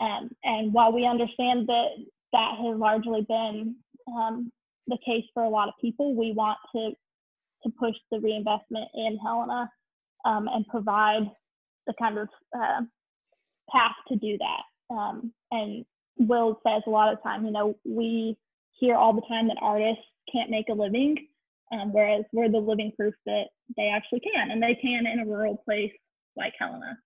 Um, 0.00 0.30
and 0.44 0.72
while 0.72 0.92
we 0.92 1.06
understand 1.06 1.68
that 1.68 1.88
that 2.32 2.54
has 2.56 2.78
largely 2.78 3.22
been 3.28 3.76
um, 4.08 4.50
the 4.86 4.98
case 5.04 5.24
for 5.34 5.44
a 5.44 5.48
lot 5.48 5.68
of 5.68 5.74
people, 5.80 6.14
we 6.14 6.32
want 6.32 6.58
to 6.74 6.90
to 7.62 7.70
push 7.78 7.94
the 8.10 8.18
reinvestment 8.18 8.88
in 8.94 9.18
Helena 9.22 9.70
um, 10.24 10.48
and 10.48 10.66
provide 10.68 11.30
the 11.86 11.92
kind 12.00 12.16
of 12.16 12.28
uh, 12.56 12.80
path 13.70 13.92
to 14.08 14.16
do 14.16 14.38
that. 14.38 14.94
Um, 14.94 15.32
and 15.50 15.84
Will 16.20 16.60
says 16.66 16.82
a 16.86 16.90
lot 16.90 17.12
of 17.12 17.22
time, 17.22 17.44
you 17.44 17.50
know, 17.50 17.74
we 17.84 18.36
hear 18.78 18.94
all 18.94 19.12
the 19.12 19.22
time 19.22 19.48
that 19.48 19.56
artists 19.60 20.04
can't 20.32 20.50
make 20.50 20.68
a 20.68 20.72
living, 20.72 21.16
um, 21.72 21.92
whereas 21.92 22.24
we're 22.32 22.50
the 22.50 22.58
living 22.58 22.92
proof 22.96 23.14
that 23.26 23.44
they 23.76 23.88
actually 23.88 24.20
can, 24.20 24.50
and 24.50 24.62
they 24.62 24.74
can 24.80 25.06
in 25.06 25.20
a 25.20 25.24
rural 25.24 25.56
place 25.64 25.92
like 26.36 26.52
Helena. 26.58 26.98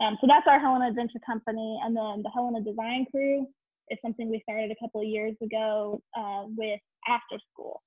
Um, 0.00 0.16
so 0.20 0.26
that's 0.26 0.46
our 0.46 0.58
Helena 0.58 0.88
Adventure 0.88 1.18
Company, 1.26 1.80
and 1.84 1.96
then 1.96 2.22
the 2.22 2.30
Helena 2.32 2.62
Design 2.62 3.06
Crew 3.10 3.46
is 3.90 3.98
something 4.02 4.30
we 4.30 4.40
started 4.42 4.70
a 4.70 4.84
couple 4.84 5.00
of 5.00 5.06
years 5.06 5.34
ago 5.42 6.00
uh, 6.16 6.44
with 6.56 6.80
after 7.08 7.38
school. 7.52 7.82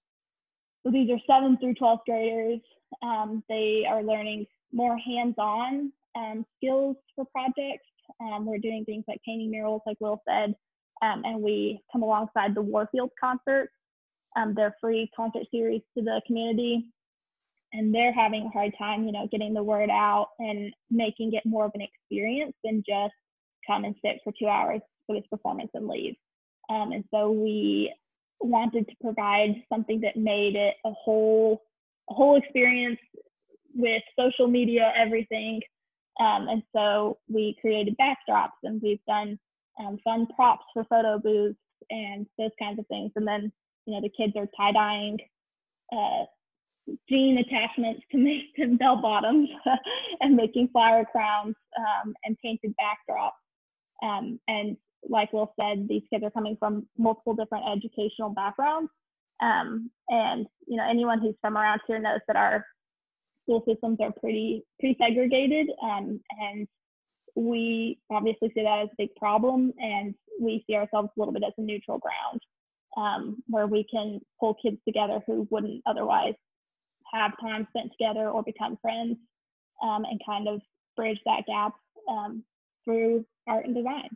So 0.86 0.92
these 0.92 1.10
are 1.10 1.20
seventh 1.26 1.62
through 1.62 1.76
12th 1.76 2.02
graders. 2.06 2.60
Um, 3.02 3.44
they 3.48 3.86
are 3.90 4.04
learning 4.04 4.46
more 4.74 4.98
hands-on 4.98 5.92
um, 6.16 6.46
skills 6.58 6.98
for 7.16 7.26
projects. 7.26 7.88
Um, 8.20 8.46
we're 8.46 8.58
doing 8.58 8.84
things 8.86 9.06
like 9.08 9.22
painting 9.26 9.50
murals, 9.50 9.82
like 9.88 9.98
Will 10.00 10.22
said, 10.28 10.54
um, 11.04 11.24
and 11.26 11.42
we 11.42 11.82
come 11.92 12.04
alongside 12.04 12.56
the 12.56 12.62
Warfield 12.62 13.12
concerts. 13.20 13.74
Um, 14.38 14.54
they're 14.56 14.76
free 14.80 15.12
concert 15.16 15.44
series 15.52 15.82
to 15.98 16.04
the 16.04 16.22
community, 16.26 16.86
and 17.74 17.94
they're 17.94 18.14
having 18.14 18.46
a 18.46 18.50
hard 18.50 18.74
time, 18.78 19.04
you 19.04 19.12
know, 19.12 19.28
getting 19.32 19.54
the 19.54 19.64
word 19.64 19.90
out 19.90 20.30
and 20.40 20.74
making 20.90 21.34
it 21.34 21.46
more 21.46 21.66
of 21.66 21.72
an 21.76 21.82
experience 21.82 22.54
than 22.64 22.84
just 22.88 23.14
come 23.68 23.84
and 23.84 23.96
sit 24.04 24.20
for 24.24 24.34
two 24.40 24.48
hours 24.48 24.82
for 25.06 25.16
this 25.16 25.28
performance 25.30 25.72
and 25.74 25.88
leave. 25.88 26.16
Um, 26.70 26.94
and 26.94 27.04
so 27.14 27.32
we 27.32 27.94
wanted 28.40 28.88
to 28.88 28.96
provide 29.02 29.62
something 29.72 30.02
that 30.02 30.16
made 30.16 30.56
it 30.56 30.76
a 30.86 30.92
whole 30.92 31.64
a 32.10 32.14
whole 32.14 32.36
experience 32.36 33.00
with 33.74 34.04
social 34.20 34.48
media, 34.48 34.92
everything. 34.96 35.62
Um, 36.20 36.48
and 36.50 36.64
so 36.76 37.18
we 37.30 37.56
created 37.62 37.96
backdrops 37.98 38.52
and 38.64 38.82
we've 38.82 39.04
done 39.08 39.40
um, 39.80 39.98
fun 40.04 40.28
props 40.36 40.66
for 40.74 40.84
photo 40.86 41.20
booths 41.20 41.58
and 41.90 42.26
those 42.38 42.52
kinds 42.60 42.80
of 42.80 42.88
things. 42.88 43.12
And 43.16 43.28
then, 43.28 43.52
you 43.86 43.94
know, 43.94 44.02
the 44.02 44.10
kids 44.10 44.34
are 44.36 44.48
tie 44.58 44.72
dyeing 44.72 45.18
uh, 45.92 46.26
jean 47.10 47.38
attachments 47.38 48.02
to 48.12 48.18
make 48.20 48.56
them 48.58 48.78
bell 48.78 49.02
bottoms 49.02 49.50
and 50.22 50.36
making 50.36 50.70
flower 50.72 51.06
crowns 51.06 51.56
um, 51.78 52.14
and 52.24 52.38
painted 52.44 52.74
backdrops. 52.80 53.32
Um, 54.04 54.40
and 54.48 54.78
like 55.10 55.34
Will 55.34 55.54
said, 55.60 55.88
these 55.88 56.04
kids 56.10 56.24
are 56.24 56.32
coming 56.32 56.58
from 56.60 56.88
multiple 56.98 57.36
different 57.36 57.66
educational 57.72 58.30
backgrounds. 58.30 58.90
Um, 59.42 59.90
and 60.10 60.46
you 60.68 60.78
know, 60.78 60.88
anyone 60.90 61.20
who's 61.20 61.36
from 61.42 61.58
around 61.58 61.82
here 61.88 62.00
knows 62.00 62.22
that 62.28 62.36
our 62.36 62.66
school 63.44 63.64
systems 63.68 63.98
are 64.02 64.12
pretty 64.12 64.64
pretty 64.80 64.98
segregated, 65.00 65.68
um, 65.82 66.20
and 66.40 66.68
we 67.36 68.00
obviously 68.12 68.52
see 68.54 68.64
that 68.64 68.84
as 68.84 68.90
a 68.90 68.96
big 68.98 69.16
problem, 69.16 69.74
and 69.80 70.16
we 70.40 70.64
see 70.68 70.76
ourselves 70.76 71.10
a 71.16 71.20
little 71.20 71.34
bit 71.34 71.44
as 71.46 71.54
a 71.58 71.62
neutral 71.62 72.00
ground 72.00 72.42
um, 72.98 73.42
where 73.48 73.68
we 73.68 73.86
can 73.90 74.20
pull 74.40 74.56
kids 74.56 74.78
together 74.88 75.22
who 75.26 75.48
wouldn't 75.50 75.82
otherwise 75.86 76.36
have 77.12 77.32
time 77.40 77.68
spent 77.70 77.92
together 77.92 78.30
or 78.30 78.44
become 78.44 78.78
friends, 78.82 79.18
um, 79.82 80.06
and 80.06 80.20
kind 80.26 80.48
of 80.48 80.62
bridge 80.96 81.20
that 81.26 81.46
gap 81.48 81.74
um, 82.10 82.44
through 82.86 83.26
art 83.48 83.66
and 83.66 83.76
design. 83.76 84.10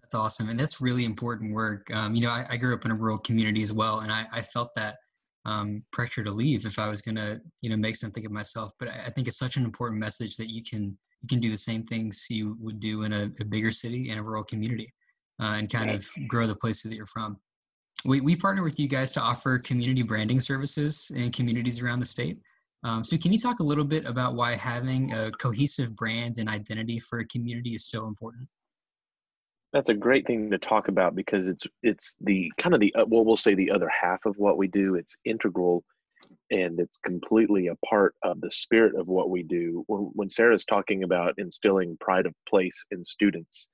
That's 0.00 0.14
awesome. 0.14 0.48
And 0.48 0.58
that's 0.58 0.80
really 0.80 1.04
important 1.04 1.54
work. 1.54 1.92
Um, 1.94 2.14
you 2.14 2.22
know, 2.22 2.30
I, 2.30 2.46
I, 2.50 2.56
grew 2.56 2.74
up 2.74 2.84
in 2.84 2.90
a 2.90 2.94
rural 2.94 3.18
community 3.18 3.62
as 3.62 3.72
well, 3.72 4.00
and 4.00 4.10
I, 4.10 4.26
I 4.32 4.42
felt 4.42 4.74
that 4.74 4.96
um, 5.44 5.84
pressure 5.92 6.24
to 6.24 6.30
leave 6.30 6.66
if 6.66 6.78
I 6.78 6.88
was 6.88 7.00
going 7.00 7.16
to, 7.16 7.40
you 7.62 7.70
know, 7.70 7.76
make 7.76 7.96
something 7.96 8.24
of 8.26 8.32
myself. 8.32 8.72
But 8.78 8.88
I, 8.88 8.92
I, 8.92 9.10
think 9.10 9.28
it's 9.28 9.38
such 9.38 9.56
an 9.56 9.64
important 9.64 10.00
message 10.00 10.36
that 10.36 10.50
you 10.50 10.62
can 10.62 10.96
you 11.22 11.28
can 11.28 11.40
do 11.40 11.50
the 11.50 11.56
same 11.56 11.82
things 11.82 12.26
you 12.30 12.56
would 12.60 12.80
do 12.80 13.02
in 13.02 13.12
a, 13.12 13.30
a 13.40 13.44
bigger 13.44 13.70
city 13.70 14.10
in 14.10 14.18
a 14.18 14.22
rural 14.22 14.44
community, 14.44 14.88
uh, 15.40 15.54
and 15.58 15.70
kind 15.70 15.90
of 15.90 16.06
grow 16.28 16.46
the 16.46 16.56
places 16.56 16.90
that 16.90 16.96
you're 16.96 17.06
from. 17.06 17.36
We 18.04 18.20
we 18.20 18.36
partner 18.36 18.62
with 18.62 18.78
you 18.78 18.88
guys 18.88 19.12
to 19.12 19.20
offer 19.20 19.58
community 19.58 20.02
branding 20.02 20.40
services 20.40 21.10
in 21.14 21.30
communities 21.30 21.82
around 21.82 22.00
the 22.00 22.06
state. 22.06 22.38
Um, 22.82 23.04
so 23.04 23.18
can 23.18 23.32
you 23.32 23.38
talk 23.38 23.60
a 23.60 23.64
little 23.64 23.84
bit 23.84 24.06
about 24.06 24.34
why 24.34 24.56
having 24.56 25.12
a 25.12 25.30
cohesive 25.32 25.94
brand 25.96 26.38
and 26.38 26.48
identity 26.48 26.98
for 26.98 27.18
a 27.18 27.26
community 27.26 27.74
is 27.74 27.86
so 27.86 28.06
important? 28.06 28.48
That's 29.72 29.90
a 29.90 29.94
great 29.94 30.26
thing 30.26 30.50
to 30.50 30.58
talk 30.58 30.88
about 30.88 31.14
because 31.14 31.46
it's 31.46 31.66
it's 31.82 32.16
the 32.22 32.50
kind 32.58 32.74
of 32.74 32.80
the 32.80 32.94
uh, 32.94 33.04
well 33.06 33.24
we'll 33.24 33.36
say 33.36 33.54
the 33.54 33.70
other 33.70 33.88
half 33.88 34.24
of 34.24 34.36
what 34.38 34.56
we 34.56 34.66
do. 34.66 34.94
It's 34.94 35.16
integral 35.24 35.84
and 36.50 36.78
it's 36.80 36.98
completely 36.98 37.68
a 37.68 37.76
part 37.86 38.14
of 38.22 38.40
the 38.40 38.50
spirit 38.50 38.94
of 38.94 39.08
what 39.08 39.30
we 39.30 39.42
do. 39.42 39.84
When 39.88 40.28
Sarah's 40.28 40.64
talking 40.64 41.04
about 41.04 41.34
instilling 41.38 41.96
pride 42.00 42.26
of 42.26 42.34
place 42.48 42.84
in 42.90 43.04
students, 43.04 43.68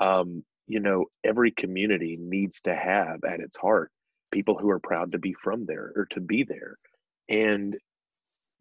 um, 0.00 0.44
you 0.66 0.80
know, 0.80 1.06
every 1.24 1.52
community 1.52 2.16
needs 2.20 2.60
to 2.62 2.74
have 2.74 3.20
at 3.28 3.40
its 3.40 3.56
heart 3.56 3.90
people 4.32 4.56
who 4.58 4.70
are 4.70 4.80
proud 4.80 5.10
to 5.10 5.18
be 5.18 5.34
from 5.42 5.66
there 5.66 5.92
or 5.94 6.06
to 6.06 6.20
be 6.20 6.42
there. 6.42 6.76
And 7.28 7.76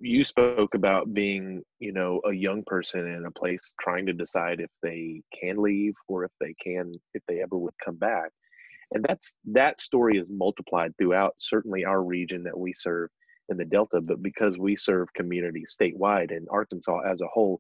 you 0.02 0.24
spoke 0.24 0.74
about 0.74 1.14
being 1.14 1.62
you 1.80 1.94
know 1.94 2.20
a 2.26 2.34
young 2.34 2.64
person 2.66 3.08
in 3.08 3.26
a 3.26 3.32
place 3.32 3.62
trying 3.80 4.06
to 4.08 4.14
decide 4.14 4.60
if 4.60 4.72
they 4.82 5.22
can 5.40 5.62
leave 5.62 5.94
or 6.08 6.26
if 6.26 6.32
they 6.40 6.56
can 6.62 6.92
if 7.14 7.22
they 7.28 7.40
ever 7.42 7.56
would 7.56 7.74
come 7.84 7.98
back 7.98 8.32
and 8.94 9.06
that's 9.08 9.36
that 9.46 9.80
story 9.80 10.18
is 10.18 10.30
multiplied 10.32 10.92
throughout 10.98 11.36
certainly 11.38 11.86
our 11.86 12.04
region 12.04 12.44
that 12.44 12.58
we 12.58 12.74
serve 12.74 13.10
in 13.52 13.58
the 13.58 13.66
delta 13.66 14.02
but 14.08 14.22
because 14.24 14.58
we 14.58 14.76
serve 14.76 15.08
communities 15.14 15.76
statewide 15.80 16.36
and 16.36 16.48
arkansas 16.50 17.00
as 17.02 17.22
a 17.22 17.28
whole 17.28 17.60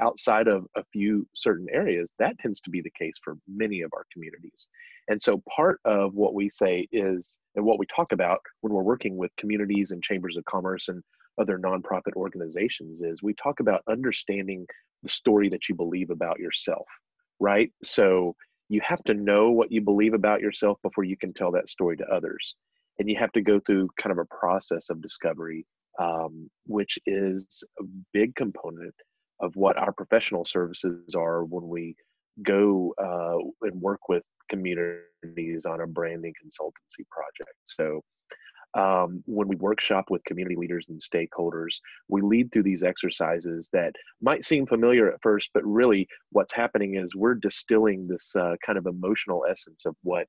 outside 0.00 0.46
of 0.46 0.64
a 0.76 0.84
few 0.92 1.26
certain 1.34 1.66
areas 1.72 2.12
that 2.18 2.38
tends 2.38 2.60
to 2.60 2.70
be 2.70 2.80
the 2.80 2.90
case 2.98 3.14
for 3.24 3.34
many 3.48 3.80
of 3.80 3.90
our 3.94 4.04
communities 4.12 4.66
and 5.08 5.20
so 5.20 5.42
part 5.54 5.80
of 5.84 6.14
what 6.14 6.34
we 6.34 6.50
say 6.50 6.86
is 6.92 7.38
and 7.56 7.64
what 7.64 7.78
we 7.78 7.86
talk 7.86 8.12
about 8.12 8.38
when 8.60 8.72
we're 8.72 8.82
working 8.82 9.16
with 9.16 9.30
communities 9.38 9.90
and 9.90 10.02
chambers 10.02 10.36
of 10.36 10.44
commerce 10.44 10.88
and 10.88 11.02
other 11.40 11.58
nonprofit 11.58 12.14
organizations 12.16 13.00
is 13.00 13.22
we 13.22 13.34
talk 13.34 13.60
about 13.60 13.82
understanding 13.88 14.66
the 15.02 15.08
story 15.08 15.48
that 15.48 15.68
you 15.68 15.74
believe 15.74 16.10
about 16.10 16.38
yourself, 16.38 16.86
right? 17.40 17.70
So 17.82 18.34
you 18.68 18.80
have 18.84 19.02
to 19.04 19.14
know 19.14 19.50
what 19.50 19.72
you 19.72 19.80
believe 19.80 20.14
about 20.14 20.40
yourself 20.40 20.78
before 20.82 21.04
you 21.04 21.16
can 21.16 21.32
tell 21.32 21.52
that 21.52 21.68
story 21.68 21.96
to 21.96 22.06
others. 22.06 22.54
And 22.98 23.08
you 23.08 23.16
have 23.18 23.32
to 23.32 23.42
go 23.42 23.60
through 23.64 23.88
kind 24.00 24.12
of 24.12 24.18
a 24.18 24.34
process 24.36 24.90
of 24.90 25.00
discovery, 25.02 25.66
um, 26.00 26.50
which 26.66 26.98
is 27.06 27.62
a 27.80 27.84
big 28.12 28.34
component 28.34 28.94
of 29.40 29.54
what 29.54 29.76
our 29.76 29.92
professional 29.92 30.44
services 30.44 31.14
are 31.16 31.44
when 31.44 31.68
we 31.68 31.94
go 32.42 32.94
uh, 33.02 33.38
and 33.66 33.80
work 33.80 34.00
with 34.08 34.22
communities 34.48 35.64
on 35.68 35.80
a 35.80 35.86
branding 35.86 36.32
consultancy 36.32 37.04
project. 37.10 37.56
So 37.64 38.02
um, 38.74 39.22
when 39.26 39.48
we 39.48 39.56
workshop 39.56 40.06
with 40.10 40.24
community 40.24 40.56
leaders 40.56 40.86
and 40.88 41.00
stakeholders, 41.00 41.76
we 42.08 42.20
lead 42.20 42.52
through 42.52 42.64
these 42.64 42.82
exercises 42.82 43.70
that 43.72 43.94
might 44.20 44.44
seem 44.44 44.66
familiar 44.66 45.10
at 45.10 45.22
first, 45.22 45.50
but 45.54 45.64
really 45.64 46.06
what's 46.32 46.52
happening 46.52 46.96
is 46.96 47.14
we're 47.14 47.34
distilling 47.34 48.06
this 48.06 48.34
uh, 48.36 48.56
kind 48.64 48.78
of 48.78 48.86
emotional 48.86 49.44
essence 49.50 49.86
of 49.86 49.96
what 50.02 50.26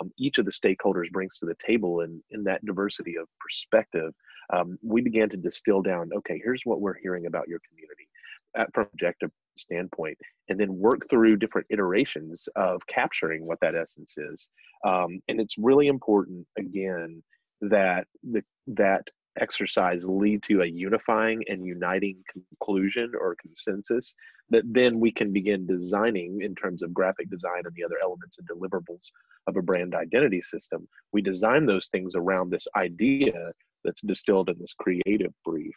um, 0.00 0.10
each 0.18 0.38
of 0.38 0.44
the 0.44 0.50
stakeholders 0.50 1.10
brings 1.12 1.38
to 1.38 1.46
the 1.46 1.56
table 1.64 2.00
and 2.00 2.20
in 2.30 2.42
that 2.44 2.64
diversity 2.64 3.16
of 3.16 3.28
perspective. 3.40 4.12
Um, 4.52 4.78
we 4.82 5.00
began 5.00 5.28
to 5.30 5.36
distill 5.36 5.82
down, 5.82 6.10
okay, 6.16 6.40
here's 6.42 6.62
what 6.64 6.80
we're 6.80 6.98
hearing 6.98 7.26
about 7.26 7.48
your 7.48 7.60
community 7.68 8.08
at, 8.56 8.72
from 8.74 8.86
objective 8.92 9.30
standpoint 9.56 10.18
and 10.48 10.58
then 10.60 10.76
work 10.76 11.08
through 11.08 11.36
different 11.36 11.66
iterations 11.70 12.48
of 12.56 12.86
capturing 12.86 13.46
what 13.46 13.58
that 13.60 13.74
essence 13.74 14.16
is 14.18 14.50
um, 14.84 15.20
and 15.28 15.40
it's 15.40 15.56
really 15.58 15.88
important 15.88 16.46
again 16.58 17.22
that 17.60 18.06
the 18.22 18.42
that 18.66 19.06
exercise 19.38 20.06
lead 20.06 20.42
to 20.42 20.62
a 20.62 20.66
unifying 20.66 21.42
and 21.48 21.66
uniting 21.66 22.16
conclusion 22.32 23.12
or 23.20 23.36
consensus 23.36 24.14
that 24.48 24.62
then 24.64 24.98
we 24.98 25.12
can 25.12 25.30
begin 25.30 25.66
designing 25.66 26.40
in 26.40 26.54
terms 26.54 26.82
of 26.82 26.94
graphic 26.94 27.28
design 27.28 27.60
and 27.64 27.74
the 27.74 27.84
other 27.84 27.96
elements 28.02 28.38
and 28.38 28.48
deliverables 28.48 29.10
of 29.46 29.56
a 29.56 29.62
brand 29.62 29.94
identity 29.94 30.40
system. 30.40 30.88
We 31.12 31.20
design 31.20 31.66
those 31.66 31.88
things 31.88 32.14
around 32.14 32.48
this 32.50 32.66
idea 32.76 33.52
that's 33.84 34.00
distilled 34.00 34.48
in 34.48 34.56
this 34.58 34.72
creative 34.72 35.34
brief 35.44 35.74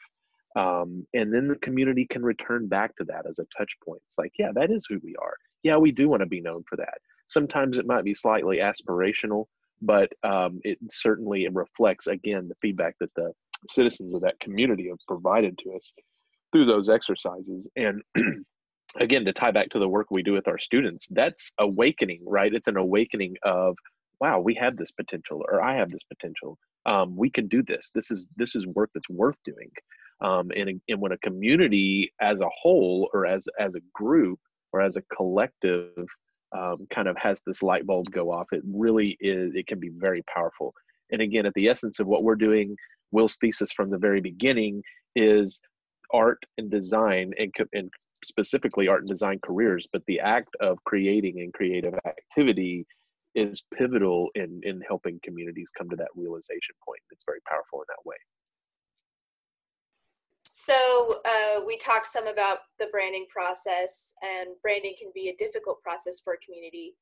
um, 0.56 1.06
and 1.14 1.34
then 1.34 1.48
the 1.48 1.56
community 1.56 2.06
can 2.06 2.24
return 2.24 2.68
back 2.68 2.96
to 2.98 3.04
that 3.06 3.26
as 3.28 3.40
a 3.40 3.46
touch 3.58 3.72
point. 3.86 4.02
It's 4.08 4.18
like 4.18 4.34
yeah 4.40 4.52
that 4.54 4.72
is 4.72 4.86
who 4.90 5.00
we 5.04 5.16
are. 5.22 5.36
Yeah 5.64 5.78
we 5.78 5.92
do 5.92 6.10
want 6.10 6.22
to 6.22 6.28
be 6.28 6.42
known 6.42 6.64
for 6.68 6.76
that. 6.78 6.98
Sometimes 7.28 7.78
it 7.78 7.86
might 7.86 8.04
be 8.04 8.14
slightly 8.14 8.58
aspirational 8.58 9.46
but 9.82 10.12
um, 10.24 10.60
it 10.64 10.78
certainly 10.90 11.48
reflects 11.50 12.08
again 12.08 12.48
the 12.48 12.56
feedback 12.62 12.96
that 13.00 13.14
the 13.16 13.32
citizens 13.70 14.14
of 14.14 14.22
that 14.22 14.40
community 14.40 14.88
have 14.90 15.00
provided 15.08 15.58
to 15.60 15.74
us 15.74 15.94
through 16.52 16.66
those 16.66 16.90
exercises. 16.90 17.70
And 17.76 18.02
again 18.98 19.24
to 19.26 19.34
tie 19.34 19.52
back 19.52 19.70
to 19.70 19.80
the 19.80 19.88
work 19.88 20.08
we 20.10 20.24
do 20.24 20.34
with 20.34 20.48
our 20.48 20.58
students 20.58 21.08
that's 21.12 21.52
awakening 21.60 22.22
right? 22.26 22.54
It's 22.54 22.68
an 22.68 22.78
awakening 22.78 23.36
of 23.44 23.76
wow 24.20 24.40
we 24.40 24.54
have 24.56 24.76
this 24.76 24.92
potential 24.92 25.44
or 25.50 25.62
i 25.62 25.76
have 25.76 25.90
this 25.90 26.04
potential. 26.04 26.58
Um, 26.86 27.16
we 27.16 27.30
can 27.30 27.48
do 27.48 27.62
this. 27.62 27.92
This 27.94 28.10
is 28.10 28.26
this 28.36 28.56
is 28.56 28.66
work 28.68 28.90
that's 28.94 29.10
worth 29.10 29.38
doing. 29.46 29.70
Um, 30.22 30.52
and, 30.56 30.82
and 30.90 31.00
when 31.00 31.14
a 31.14 31.18
community 31.20 32.12
as 32.20 32.42
a 32.42 32.50
whole 32.50 33.10
or 33.14 33.26
as 33.26 33.48
as 33.60 33.76
a 33.76 33.82
group 33.94 34.40
or 34.74 34.82
as 34.82 34.96
a 34.96 35.04
collective 35.16 36.06
um, 36.58 36.88
kind 36.94 37.08
of 37.08 37.18
has 37.18 37.42
this 37.46 37.62
light 37.62 37.86
bulb 37.86 38.10
go 38.12 38.32
off. 38.32 38.48
It 38.52 38.64
really 38.66 39.18
is, 39.20 39.54
it 39.56 39.68
can 39.68 39.80
be 39.80 39.90
very 39.90 40.24
powerful. 40.34 40.74
And 41.12 41.22
again, 41.22 41.46
at 41.46 41.54
the 41.54 41.68
essence 41.68 42.00
of 42.00 42.08
what 42.08 42.24
we're 42.24 42.36
doing, 42.36 42.76
Will's 43.12 43.38
thesis 43.38 43.72
from 43.72 43.90
the 43.90 43.98
very 43.98 44.22
beginning 44.22 44.84
is 45.16 45.62
art 46.14 46.44
and 46.58 46.70
design 46.70 47.34
and, 47.38 47.54
and 47.74 47.90
specifically 48.24 48.88
art 48.88 49.02
and 49.02 49.08
design 49.08 49.40
careers, 49.44 49.88
but 49.92 50.04
the 50.08 50.20
act 50.20 50.56
of 50.60 50.78
creating 50.86 51.40
and 51.40 51.54
creative 51.54 51.94
activity 52.06 52.86
is 53.36 53.64
pivotal 53.74 54.30
in, 54.36 54.60
in 54.64 54.82
helping 54.88 55.20
communities 55.24 55.70
come 55.78 55.90
to 55.90 55.96
that 55.96 56.10
realization 56.16 56.76
point. 56.86 57.02
It's 57.12 57.24
very 57.26 57.40
powerful 57.48 57.82
in 57.82 57.86
that 57.90 58.06
way. 58.06 58.16
So 60.62 61.22
uh, 61.24 61.62
we 61.66 61.78
talked 61.78 62.08
some 62.08 62.28
about 62.28 62.60
the 62.80 62.88
branding 62.92 63.28
process, 63.30 64.14
and 64.22 64.50
branding 64.62 64.94
can 65.00 65.10
be 65.16 65.30
a 65.30 65.36
difficult 65.38 65.82
process 65.82 66.20
for 66.22 66.34
a 66.34 66.38
community. 66.46 66.96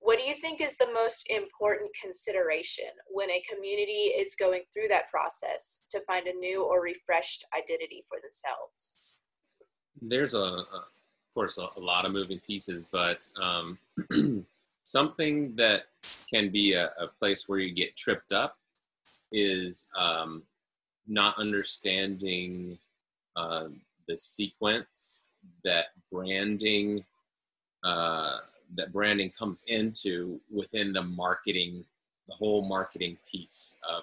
what 0.00 0.18
do 0.18 0.24
you 0.24 0.34
think 0.34 0.60
is 0.60 0.76
the 0.76 0.92
most 0.92 1.26
important 1.30 1.90
consideration 2.00 2.90
when 3.08 3.30
a 3.30 3.42
community 3.50 4.12
is 4.22 4.36
going 4.38 4.62
through 4.72 4.88
that 4.88 5.08
process 5.10 5.80
to 5.90 6.00
find 6.02 6.26
a 6.26 6.34
new 6.34 6.62
or 6.62 6.82
refreshed 6.82 7.46
identity 7.56 8.04
for 8.06 8.18
themselves? 8.20 9.12
There's 10.02 10.34
a, 10.34 10.38
a 10.38 10.60
of 10.60 11.34
course, 11.34 11.56
a, 11.56 11.68
a, 11.76 11.80
lot 11.80 12.04
of 12.04 12.12
moving 12.12 12.40
pieces, 12.46 12.86
but 12.92 13.26
um, 13.40 13.78
something 14.84 15.56
that 15.56 15.84
can 16.32 16.50
be 16.50 16.74
a, 16.74 16.90
a, 17.00 17.08
place 17.18 17.48
where 17.48 17.58
you 17.58 17.72
get 17.74 17.96
tripped 17.96 18.32
up 18.32 18.56
is 19.32 19.88
um, 19.98 20.42
not 21.06 21.38
understanding 21.38 22.78
uh, 23.38 23.68
the 24.08 24.16
sequence 24.16 25.28
that 25.64 25.86
branding 26.10 27.04
uh, 27.84 28.38
that 28.74 28.92
branding 28.92 29.30
comes 29.30 29.62
into 29.68 30.40
within 30.50 30.92
the 30.92 31.02
marketing, 31.02 31.84
the 32.26 32.34
whole 32.34 32.62
marketing 32.62 33.16
piece 33.30 33.76
of 33.88 34.02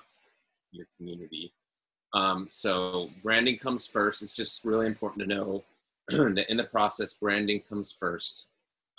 your 0.72 0.88
community. 0.98 1.52
Um, 2.14 2.48
so 2.50 3.10
branding 3.22 3.58
comes 3.58 3.86
first. 3.86 4.22
It's 4.22 4.36
just 4.36 4.64
really 4.64 4.88
important 4.88 5.28
to 5.28 5.36
know 5.36 5.64
that 6.08 6.50
in 6.50 6.58
the 6.58 6.64
process, 6.64 7.14
branding 7.16 7.62
comes 7.68 7.92
first. 7.92 8.48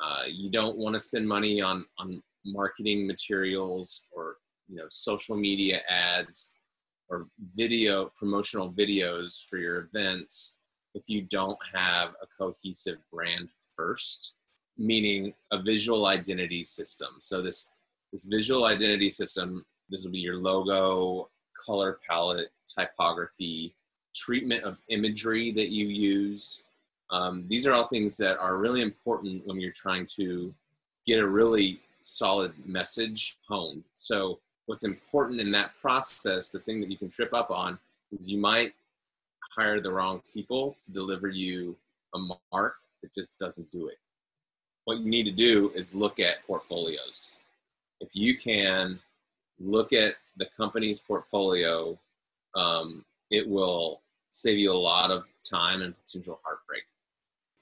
Uh, 0.04 0.24
you 0.28 0.50
don't 0.50 0.76
want 0.76 0.92
to 0.92 1.00
spend 1.00 1.26
money 1.26 1.62
on 1.62 1.86
on 1.98 2.22
marketing 2.44 3.06
materials 3.06 4.04
or 4.14 4.36
you 4.68 4.76
know 4.76 4.84
social 4.90 5.36
media 5.36 5.80
ads 5.88 6.50
or 7.08 7.26
video 7.54 8.10
promotional 8.18 8.72
videos 8.72 9.46
for 9.48 9.58
your 9.58 9.88
events 9.92 10.56
if 10.94 11.08
you 11.08 11.22
don't 11.22 11.58
have 11.74 12.10
a 12.22 12.26
cohesive 12.38 12.98
brand 13.12 13.48
first 13.76 14.36
meaning 14.78 15.32
a 15.52 15.62
visual 15.62 16.06
identity 16.06 16.62
system. 16.62 17.08
So 17.18 17.42
this 17.42 17.70
this 18.12 18.24
visual 18.24 18.66
identity 18.66 19.10
system, 19.10 19.64
this 19.90 20.04
will 20.04 20.12
be 20.12 20.18
your 20.18 20.36
logo, 20.36 21.28
color 21.66 21.98
palette, 22.08 22.50
typography, 22.66 23.74
treatment 24.14 24.64
of 24.64 24.78
imagery 24.88 25.50
that 25.52 25.70
you 25.70 25.88
use. 25.88 26.62
Um, 27.10 27.44
these 27.48 27.66
are 27.66 27.72
all 27.72 27.88
things 27.88 28.16
that 28.18 28.38
are 28.38 28.58
really 28.58 28.80
important 28.80 29.46
when 29.46 29.60
you're 29.60 29.72
trying 29.72 30.06
to 30.16 30.54
get 31.06 31.18
a 31.18 31.26
really 31.26 31.80
solid 32.02 32.52
message 32.64 33.36
honed. 33.48 33.84
So 33.94 34.38
what's 34.66 34.84
important 34.84 35.40
in 35.40 35.50
that 35.52 35.72
process, 35.80 36.50
the 36.50 36.58
thing 36.58 36.80
that 36.80 36.90
you 36.90 36.96
can 36.96 37.08
trip 37.08 37.32
up 37.32 37.50
on, 37.50 37.78
is 38.12 38.28
you 38.28 38.38
might 38.38 38.74
hire 39.56 39.80
the 39.80 39.90
wrong 39.90 40.22
people 40.32 40.74
to 40.84 40.92
deliver 40.92 41.28
you 41.28 41.76
a 42.14 42.18
mark 42.52 42.76
that 43.02 43.14
just 43.14 43.38
doesn't 43.38 43.70
do 43.70 43.88
it 43.88 43.98
what 44.86 44.98
you 44.98 45.10
need 45.10 45.24
to 45.24 45.32
do 45.32 45.72
is 45.74 45.94
look 45.94 46.20
at 46.20 46.46
portfolios. 46.46 47.34
If 48.00 48.10
you 48.14 48.38
can 48.38 48.98
look 49.58 49.92
at 49.92 50.14
the 50.36 50.46
company's 50.56 51.00
portfolio, 51.00 51.98
um, 52.54 53.04
it 53.30 53.46
will 53.46 54.00
save 54.30 54.58
you 54.58 54.72
a 54.72 54.74
lot 54.74 55.10
of 55.10 55.28
time 55.42 55.82
and 55.82 55.92
potential 56.04 56.38
heartbreak. 56.44 56.84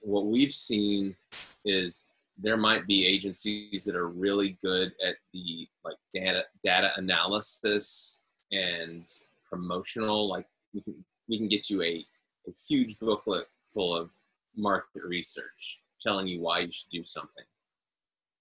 What 0.01 0.27
we've 0.27 0.53
seen 0.53 1.17
is 1.65 2.11
there 2.37 2.57
might 2.57 2.87
be 2.87 3.07
agencies 3.07 3.85
that 3.85 3.97
are 3.97 4.09
really 4.09 4.57
good 4.63 4.93
at 5.07 5.17
the 5.33 5.69
like 5.85 5.97
data 6.13 6.45
data 6.63 6.93
analysis 6.97 8.21
and 8.53 9.07
promotional 9.49 10.29
like 10.29 10.47
we 10.73 10.81
can 10.81 11.05
we 11.29 11.39
can 11.39 11.49
get 11.49 11.71
you 11.71 11.83
a, 11.83 12.05
a 12.47 12.53
huge 12.69 12.99
booklet 12.99 13.47
full 13.69 13.97
of 13.97 14.13
market 14.57 15.03
research 15.05 15.81
telling 16.01 16.27
you 16.27 16.41
why 16.41 16.61
you 16.61 16.71
should 16.71 16.91
do 16.91 17.05
something. 17.05 17.45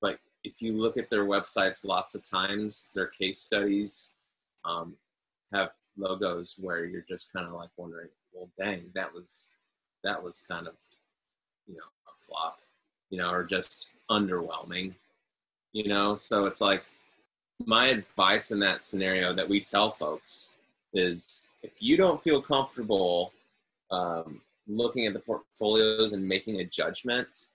But 0.01 0.19
if 0.43 0.61
you 0.61 0.73
look 0.73 0.97
at 0.97 1.09
their 1.09 1.25
websites, 1.25 1.87
lots 1.87 2.13
of 2.13 2.29
times 2.29 2.89
their 2.93 3.07
case 3.07 3.39
studies 3.39 4.11
um, 4.65 4.95
have 5.53 5.69
logos 5.97 6.55
where 6.59 6.85
you're 6.85 7.05
just 7.07 7.31
kind 7.31 7.47
of 7.47 7.53
like 7.53 7.69
wondering, 7.77 8.09
well, 8.33 8.49
dang, 8.57 8.91
that 8.95 9.13
was 9.13 9.53
that 10.03 10.21
was 10.21 10.39
kind 10.39 10.67
of 10.67 10.73
you 11.67 11.75
know 11.75 11.81
a 11.81 12.11
flop, 12.19 12.59
you 13.13 13.19
know, 13.19 13.27
are 13.27 13.43
just 13.43 13.91
underwhelming, 14.09 14.91
you 15.71 15.87
know. 15.87 16.15
So 16.15 16.47
it's 16.47 16.61
like 16.61 16.83
my 17.63 17.89
advice 17.89 18.49
in 18.49 18.59
that 18.61 18.81
scenario 18.81 19.35
that 19.35 19.47
we 19.47 19.59
tell 19.61 19.91
folks 19.91 20.55
is 20.95 21.47
if 21.61 21.79
you 21.79 21.95
don't 21.95 22.19
feel 22.19 22.41
comfortable 22.41 23.31
um, 23.91 24.41
looking 24.67 25.05
at 25.05 25.13
the 25.13 25.19
portfolios 25.19 26.13
and 26.13 26.27
making 26.27 26.59
a 26.59 26.63
judgment, 26.63 27.45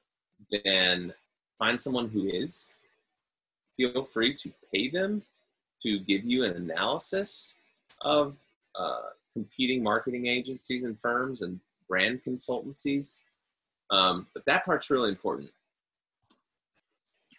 then 0.64 1.12
find 1.58 1.80
someone 1.80 2.08
who 2.08 2.28
is. 2.28 2.76
Feel 3.76 4.04
free 4.04 4.34
to 4.34 4.52
pay 4.72 4.88
them 4.88 5.22
to 5.82 5.98
give 5.98 6.24
you 6.24 6.44
an 6.44 6.52
analysis 6.52 7.54
of 8.02 8.36
uh, 8.78 9.10
competing 9.32 9.82
marketing 9.82 10.28
agencies 10.28 10.84
and 10.84 11.00
firms 11.00 11.42
and 11.42 11.58
brand 11.88 12.22
consultancies. 12.22 13.18
Um, 13.90 14.26
but 14.34 14.44
that 14.46 14.64
part's 14.64 14.90
really 14.90 15.10
important. 15.10 15.50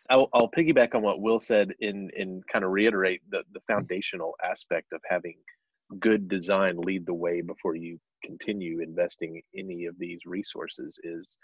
I'll, 0.09 0.29
I'll 0.33 0.49
piggyback 0.49 0.95
on 0.95 1.03
what 1.03 1.21
Will 1.21 1.39
said 1.39 1.73
in 1.79 2.09
in 2.15 2.41
kind 2.51 2.65
of 2.65 2.71
reiterate 2.71 3.21
the, 3.29 3.43
the 3.53 3.59
foundational 3.67 4.33
aspect 4.43 4.91
of 4.91 5.01
having 5.07 5.35
good 5.99 6.27
design 6.27 6.77
lead 6.77 7.05
the 7.05 7.13
way 7.13 7.41
before 7.41 7.75
you 7.75 7.99
continue 8.23 8.81
investing 8.81 9.41
any 9.55 9.85
of 9.85 9.97
these 9.97 10.19
resources 10.25 10.99
is 11.03 11.37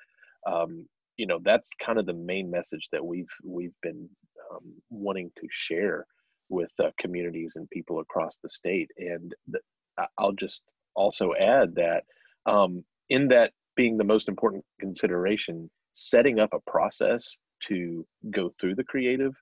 um, 0.47 0.87
you 1.17 1.25
know 1.25 1.39
that's 1.43 1.69
kind 1.83 1.99
of 1.99 2.05
the 2.05 2.13
main 2.13 2.49
message 2.49 2.87
that 2.91 3.03
we've 3.03 3.31
we've 3.43 3.75
been 3.81 4.09
um, 4.51 4.73
wanting 4.89 5.31
to 5.37 5.47
share 5.49 6.05
with 6.49 6.71
uh, 6.83 6.89
communities 6.99 7.53
and 7.55 7.69
people 7.69 7.99
across 7.99 8.37
the 8.43 8.49
state 8.49 8.91
and 8.97 9.33
the, 9.47 9.59
i'll 10.17 10.33
just 10.33 10.63
also 10.95 11.33
add 11.39 11.73
that 11.75 12.03
um, 12.45 12.83
in 13.09 13.27
that 13.27 13.51
being 13.75 13.97
the 13.97 14.03
most 14.03 14.27
important 14.27 14.63
consideration 14.79 15.69
setting 15.93 16.39
up 16.39 16.49
a 16.53 16.71
process 16.71 17.35
to 17.61 18.05
go 18.31 18.51
through 18.59 18.75
the 18.75 18.83
creative 18.83 19.33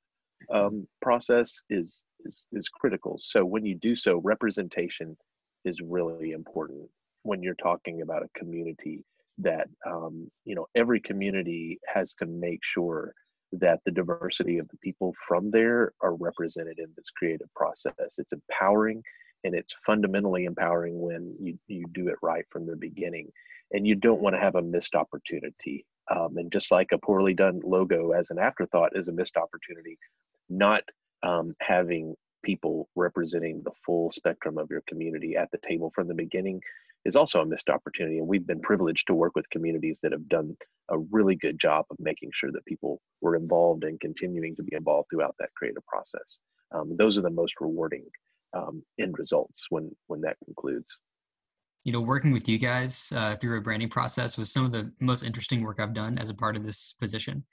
um, 0.54 0.88
process 1.02 1.62
is, 1.70 2.04
is 2.26 2.48
is 2.52 2.68
critical 2.70 3.18
so 3.20 3.46
when 3.46 3.66
you 3.66 3.76
do 3.76 3.96
so 3.96 4.20
representation 4.24 5.16
is 5.66 5.80
really 5.82 6.32
important 6.32 6.82
when 7.24 7.42
you're 7.42 7.56
talking 7.56 8.02
about 8.02 8.24
a 8.24 8.40
community 8.40 9.04
that 9.38 9.68
um, 9.88 10.30
you 10.46 10.54
know 10.54 10.68
every 10.76 11.00
community 11.00 11.80
has 11.88 12.14
to 12.14 12.26
make 12.26 12.60
sure 12.62 13.14
that 13.54 13.80
the 13.86 13.92
diversity 13.92 14.58
of 14.58 14.68
the 14.70 14.78
people 14.78 15.14
from 15.28 15.52
there 15.52 15.94
are 16.02 16.16
represented 16.16 16.80
in 16.80 16.88
this 16.98 17.10
creative 17.12 17.54
process. 17.56 17.94
It's 18.18 18.34
empowering 18.34 19.04
and 19.44 19.54
it's 19.54 19.76
fundamentally 19.86 20.46
empowering 20.46 21.00
when 21.00 21.36
you, 21.40 21.58
you 21.68 21.86
do 21.94 22.08
it 22.08 22.16
right 22.22 22.46
from 22.50 22.66
the 22.66 22.76
beginning. 22.76 23.30
And 23.74 23.88
you 23.88 23.96
don't 23.96 24.22
want 24.22 24.36
to 24.36 24.42
have 24.42 24.56
a 24.56 24.62
missed 24.62 24.96
opportunity. 24.96 25.86
Um, 26.10 26.38
and 26.38 26.52
just 26.52 26.72
like 26.72 26.92
a 26.92 26.98
poorly 26.98 27.34
done 27.34 27.62
logo 27.64 28.12
as 28.12 28.30
an 28.30 28.38
afterthought 28.38 28.96
is 28.96 29.08
a 29.08 29.14
missed 29.14 29.38
opportunity, 29.38 29.98
not 30.50 30.84
um, 31.24 31.56
having 31.62 32.16
people 32.44 32.90
representing 32.96 33.62
the 33.64 33.72
full 33.86 34.12
spectrum 34.12 34.58
of 34.58 34.70
your 34.70 34.84
community 34.88 35.36
at 35.36 35.50
the 35.52 35.60
table 35.68 35.92
from 35.96 36.08
the 36.08 36.14
beginning 36.14 36.62
is 37.06 37.16
also 37.16 37.42
a 37.42 37.46
missed 37.46 37.70
opportunity. 37.70 38.20
And 38.20 38.28
we've 38.28 38.46
been 38.46 38.62
privileged 38.62 39.08
to 39.08 39.14
work 39.14 39.34
with 39.36 39.50
communities 39.50 40.00
that 40.04 40.12
have 40.12 40.28
done 40.30 40.56
a 40.90 41.00
really 41.12 41.36
good 41.36 41.60
job 41.60 41.86
of 41.90 41.98
making 42.00 42.32
sure 42.34 42.52
that 42.52 42.66
people 42.66 43.02
were 43.22 43.36
involved 43.36 43.84
and 43.84 44.00
continuing 44.00 44.56
to 44.56 44.64
be 44.64 44.76
involved 44.76 45.08
throughout 45.10 45.36
that 45.40 45.54
creative 45.56 45.86
process. 45.86 46.40
Um, 46.72 46.96
those 46.98 47.18
are 47.18 47.22
the 47.22 47.30
most 47.30 47.54
rewarding 47.60 48.06
um, 48.54 48.84
end 49.00 49.18
results 49.18 49.66
when 49.70 49.92
when 50.08 50.22
that 50.22 50.38
concludes. 50.46 50.88
You 51.86 51.92
know, 51.92 52.02
working 52.02 52.32
with 52.32 52.48
you 52.48 52.58
guys 52.58 53.12
uh, 53.16 53.36
through 53.36 53.58
a 53.58 53.62
branding 53.62 53.90
process 53.90 54.38
was 54.38 54.52
some 54.52 54.66
of 54.66 54.72
the 54.72 54.92
most 55.00 55.24
interesting 55.24 55.64
work 55.64 55.80
I've 55.80 55.94
done 55.94 56.18
as 56.18 56.30
a 56.30 56.36
part 56.36 56.56
of 56.56 56.64
this 56.64 56.94
position. 56.94 57.44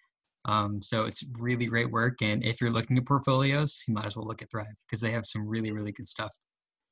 Um, 0.46 0.80
so 0.80 1.04
it's 1.04 1.24
really 1.38 1.66
great 1.66 1.90
work. 1.90 2.22
And 2.22 2.44
if 2.44 2.60
you're 2.60 2.70
looking 2.70 2.96
at 2.96 3.06
portfolios, 3.06 3.84
you 3.86 3.94
might 3.94 4.06
as 4.06 4.16
well 4.16 4.26
look 4.26 4.42
at 4.42 4.50
Thrive 4.50 4.66
because 4.86 5.00
they 5.00 5.10
have 5.10 5.26
some 5.26 5.46
really, 5.46 5.72
really 5.72 5.92
good 5.92 6.06
stuff. 6.06 6.34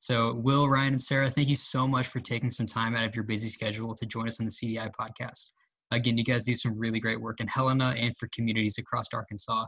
So, 0.01 0.33
Will, 0.35 0.69
Ryan, 0.69 0.93
and 0.93 1.01
Sarah, 1.01 1.29
thank 1.29 1.49
you 1.49 1.55
so 1.55 1.85
much 1.85 2.07
for 2.07 2.21
taking 2.21 2.49
some 2.49 2.65
time 2.65 2.95
out 2.95 3.03
of 3.03 3.15
your 3.15 3.25
busy 3.25 3.49
schedule 3.49 3.93
to 3.95 4.05
join 4.05 4.27
us 4.27 4.39
on 4.39 4.45
the 4.45 4.51
CDI 4.51 4.91
podcast. 4.97 5.51
Again, 5.91 6.17
you 6.17 6.23
guys 6.23 6.45
do 6.45 6.53
some 6.53 6.77
really 6.77 7.01
great 7.01 7.19
work 7.19 7.41
in 7.41 7.47
Helena 7.47 7.93
and 7.97 8.15
for 8.15 8.29
communities 8.33 8.77
across 8.77 9.07
Arkansas. 9.13 9.65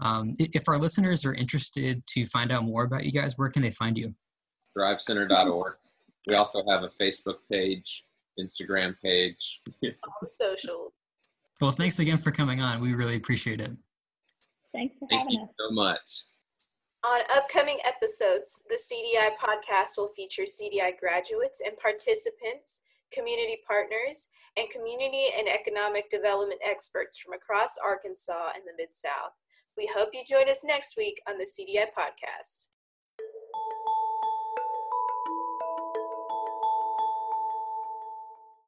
Um, 0.00 0.32
if 0.38 0.68
our 0.68 0.78
listeners 0.78 1.24
are 1.24 1.34
interested 1.34 2.04
to 2.08 2.26
find 2.26 2.50
out 2.50 2.64
more 2.64 2.84
about 2.84 3.04
you 3.04 3.12
guys, 3.12 3.36
where 3.36 3.50
can 3.50 3.62
they 3.62 3.70
find 3.70 3.96
you? 3.96 4.14
ThriveCenter.org. 4.76 5.74
We 6.28 6.34
also 6.34 6.62
have 6.68 6.82
a 6.82 6.90
Facebook 6.90 7.38
page, 7.50 8.04
Instagram 8.38 8.94
page. 9.02 9.62
All 9.82 10.14
the 10.20 10.28
socials. 10.28 10.92
Well, 11.60 11.72
thanks 11.72 11.98
again 11.98 12.18
for 12.18 12.30
coming 12.30 12.60
on. 12.60 12.80
We 12.80 12.94
really 12.94 13.16
appreciate 13.16 13.60
it. 13.62 13.70
Thanks 14.72 14.94
for 14.98 15.08
Thank 15.08 15.22
having 15.22 15.32
you 15.32 15.42
us. 15.44 15.50
so 15.58 15.70
much. 15.70 16.24
On 17.04 17.20
upcoming 17.34 17.78
episodes, 17.86 18.62
the 18.68 18.76
CDI 18.76 19.30
podcast 19.40 19.96
will 19.96 20.08
feature 20.08 20.42
CDI 20.42 20.98
graduates 21.00 21.62
and 21.64 21.76
participants, 21.78 22.82
community 23.10 23.58
partners, 23.66 24.28
and 24.58 24.68
community 24.68 25.28
and 25.36 25.48
economic 25.48 26.10
development 26.10 26.60
experts 26.68 27.16
from 27.16 27.32
across 27.32 27.76
Arkansas 27.82 28.50
and 28.54 28.64
the 28.66 28.76
Mid 28.76 28.94
South. 28.94 29.32
We 29.76 29.90
hope 29.96 30.10
you 30.12 30.22
join 30.28 30.50
us 30.50 30.62
next 30.64 30.96
week 30.98 31.22
on 31.28 31.38
the 31.38 31.46
CDI 31.46 31.86
podcast. 31.96 32.66